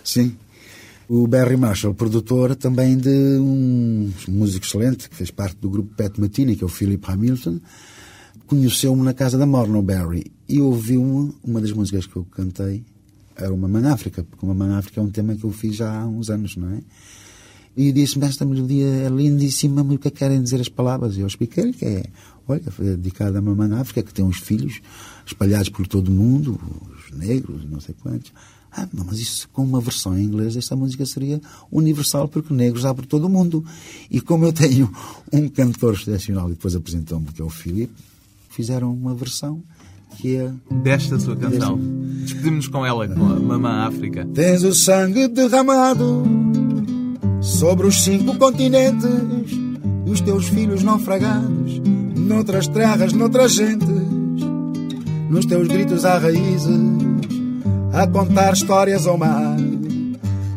Sim. 0.05 0.33
O 1.09 1.27
Barry 1.27 1.57
Marshall, 1.57 1.93
produtor 1.93 2.55
também 2.55 2.97
de 2.97 3.09
um 3.09 4.09
músico 4.29 4.65
excelente, 4.65 5.09
que 5.09 5.15
fez 5.17 5.29
parte 5.29 5.57
do 5.57 5.69
grupo 5.69 5.93
Pat 5.97 6.17
Matini, 6.17 6.55
que 6.55 6.63
é 6.63 6.65
o 6.65 6.69
Philip 6.69 7.03
Hamilton, 7.05 7.59
conheceu-me 8.45 9.03
na 9.03 9.13
casa 9.13 9.37
da 9.37 9.45
Morno 9.45 9.81
Barry 9.81 10.31
e 10.47 10.61
ouviu-me 10.61 11.33
uma 11.43 11.59
das 11.59 11.73
músicas 11.73 12.05
que 12.05 12.15
eu 12.15 12.23
cantei, 12.31 12.81
era 13.35 13.53
o 13.53 13.57
Mamãe 13.57 13.85
África, 13.87 14.23
porque 14.23 14.45
o 14.45 14.47
Mamãe 14.47 14.73
África 14.77 15.01
é 15.01 15.03
um 15.03 15.09
tema 15.09 15.35
que 15.35 15.43
eu 15.43 15.51
fiz 15.51 15.75
já 15.75 15.99
há 15.99 16.07
uns 16.07 16.29
anos, 16.29 16.55
não 16.55 16.69
é? 16.69 16.79
E 17.77 17.91
disse-me, 17.91 18.25
esta 18.25 18.43
melodia 18.43 18.87
é 18.87 19.07
lindíssima, 19.07 19.83
mas 19.83 19.97
o 19.97 19.99
que 19.99 20.07
é 20.07 20.11
que 20.11 20.17
querem 20.17 20.41
dizer 20.41 20.59
as 20.59 20.67
palavras? 20.67 21.15
E 21.15 21.19
eu 21.19 21.27
expliquei-lhe 21.27 21.73
que 21.73 21.85
é, 21.85 22.05
olha, 22.47 22.71
foi 22.71 22.87
dedicada 22.97 23.37
à 23.37 23.41
Mamãe 23.41 23.71
África, 23.73 24.01
que 24.01 24.11
tem 24.11 24.25
uns 24.25 24.39
filhos 24.39 24.81
espalhados 25.27 25.69
por 25.69 25.85
todo 25.85 26.07
o 26.07 26.11
mundo, 26.11 26.59
os 26.97 27.15
negros, 27.15 27.69
não 27.69 27.79
sei 27.79 27.93
quantos. 28.01 28.33
Ah, 28.71 28.87
não, 28.91 29.05
mas 29.05 29.19
isso 29.19 29.47
com 29.53 29.63
uma 29.63 29.79
versão 29.79 30.17
em 30.17 30.23
inglês, 30.23 30.57
esta 30.57 30.75
música 30.75 31.05
seria 31.05 31.39
universal, 31.71 32.27
porque 32.27 32.51
negros 32.51 32.83
há 32.83 32.95
por 32.95 33.05
todo 33.05 33.27
o 33.27 33.29
mundo. 33.29 33.63
E 34.09 34.19
como 34.19 34.45
eu 34.45 34.51
tenho 34.51 34.91
um 35.31 35.47
cantor 35.47 35.93
excepcional, 35.93 36.47
e 36.47 36.53
depois 36.53 36.75
apresentou-me, 36.75 37.27
que 37.27 37.43
é 37.43 37.45
o 37.45 37.49
Filipe, 37.49 37.93
fizeram 38.49 38.91
uma 38.91 39.13
versão 39.13 39.61
que 40.17 40.35
é... 40.35 40.51
Desta 40.81 41.19
sua 41.19 41.35
canção. 41.35 41.79
Despedimos-nos 42.23 42.67
com 42.69 42.83
ela, 42.83 43.07
com 43.07 43.23
a 43.23 43.39
Mamã 43.39 43.85
África. 43.85 44.25
Tens 44.33 44.63
o 44.63 44.73
sangue 44.73 45.27
derramado 45.27 46.36
sobre 47.47 47.87
os 47.87 48.03
cinco 48.03 48.37
continentes, 48.37 49.57
os 50.05 50.19
teus 50.19 50.49
filhos 50.49 50.83
naufragados, 50.83 51.79
noutras 52.15 52.67
terras, 52.67 53.13
noutras 53.13 53.53
gentes, 53.53 53.87
nos 55.29 55.45
teus 55.45 55.67
gritos 55.69 56.03
há 56.03 56.17
raízes, 56.17 56.77
a 57.93 58.05
contar 58.05 58.53
histórias 58.53 59.07
ao 59.07 59.17
mar, 59.17 59.55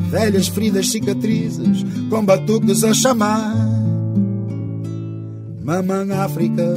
velhas 0.09 0.49
feridas, 0.49 0.91
cicatrizes, 0.91 1.85
com 2.09 2.25
batuques 2.25 2.83
a 2.83 2.93
chamar. 2.93 3.55
Mamãe 5.63 6.11
África, 6.11 6.75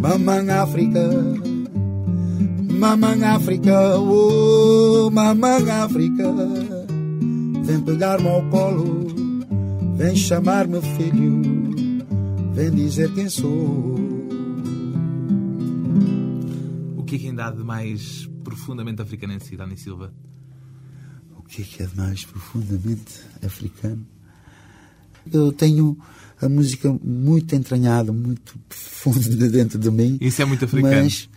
mamãe 0.00 0.50
África, 0.50 1.10
mamãe 2.70 3.22
África, 3.22 3.98
oh, 3.98 5.10
mamãe 5.12 5.70
África. 5.70 6.73
Vem 7.64 7.80
pegar-me 7.80 8.28
ao 8.28 8.42
colo, 8.50 9.06
vem 9.96 10.14
chamar-me 10.14 10.82
filho, 10.82 11.42
vem 12.52 12.70
dizer 12.70 13.12
quem 13.14 13.26
sou. 13.28 13.94
O 16.96 17.02
que 17.04 17.16
é 17.16 17.18
que 17.18 17.26
ainda 17.28 17.46
há 17.46 17.50
de 17.50 17.64
mais 17.64 18.28
profundamente 18.44 19.00
africano 19.00 19.32
em 19.32 19.40
si, 19.40 19.56
Dani 19.56 19.78
Silva? 19.78 20.12
O 21.38 21.42
que 21.42 21.62
é 21.62 21.64
que 21.64 21.82
é 21.82 21.86
de 21.86 21.96
mais 21.96 22.24
profundamente 22.26 23.22
africano? 23.42 24.06
Eu 25.32 25.50
tenho 25.50 25.96
a 26.42 26.48
música 26.50 26.94
muito 27.02 27.54
entranhada, 27.56 28.12
muito 28.12 28.58
profunda 28.68 29.48
dentro 29.48 29.78
de 29.78 29.90
mim. 29.90 30.18
Isso 30.20 30.42
é 30.42 30.44
muito 30.44 30.66
africano. 30.66 31.04
Mas 31.04 31.30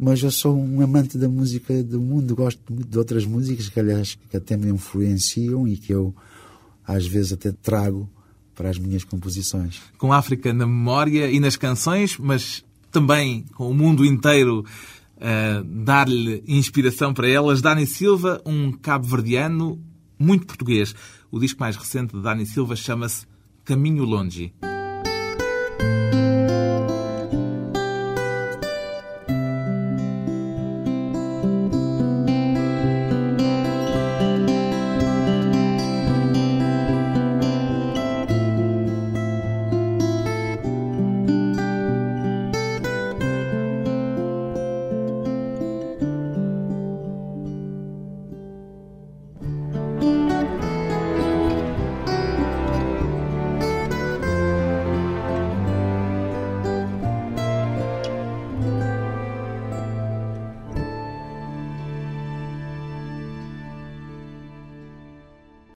mas 0.00 0.22
eu 0.22 0.30
sou 0.30 0.58
um 0.58 0.80
amante 0.80 1.18
da 1.18 1.28
música 1.28 1.82
do 1.84 2.00
mundo, 2.00 2.34
gosto 2.34 2.60
muito 2.72 2.88
de 2.88 2.96
outras 2.96 3.26
músicas 3.26 3.68
que, 3.68 3.78
aliás, 3.78 4.18
que 4.30 4.36
até 4.36 4.56
me 4.56 4.70
influenciam 4.70 5.68
e 5.68 5.76
que 5.76 5.92
eu, 5.92 6.14
às 6.86 7.06
vezes, 7.06 7.34
até 7.34 7.52
trago 7.52 8.08
para 8.54 8.70
as 8.70 8.78
minhas 8.78 9.04
composições. 9.04 9.78
Com 9.98 10.10
a 10.10 10.16
África 10.16 10.54
na 10.54 10.66
memória 10.66 11.30
e 11.30 11.38
nas 11.38 11.54
canções, 11.54 12.16
mas 12.18 12.64
também 12.90 13.44
com 13.54 13.70
o 13.70 13.74
mundo 13.74 14.02
inteiro 14.02 14.64
uh, 15.16 15.64
dar-lhe 15.64 16.42
inspiração 16.48 17.12
para 17.12 17.28
elas. 17.28 17.60
Dani 17.60 17.86
Silva, 17.86 18.40
um 18.46 18.72
cabo-verdiano 18.72 19.78
muito 20.18 20.46
português. 20.46 20.94
O 21.30 21.38
disco 21.38 21.60
mais 21.60 21.76
recente 21.76 22.16
de 22.16 22.22
Dani 22.22 22.46
Silva 22.46 22.74
chama-se 22.74 23.26
Caminho 23.66 24.04
Longe. 24.04 24.50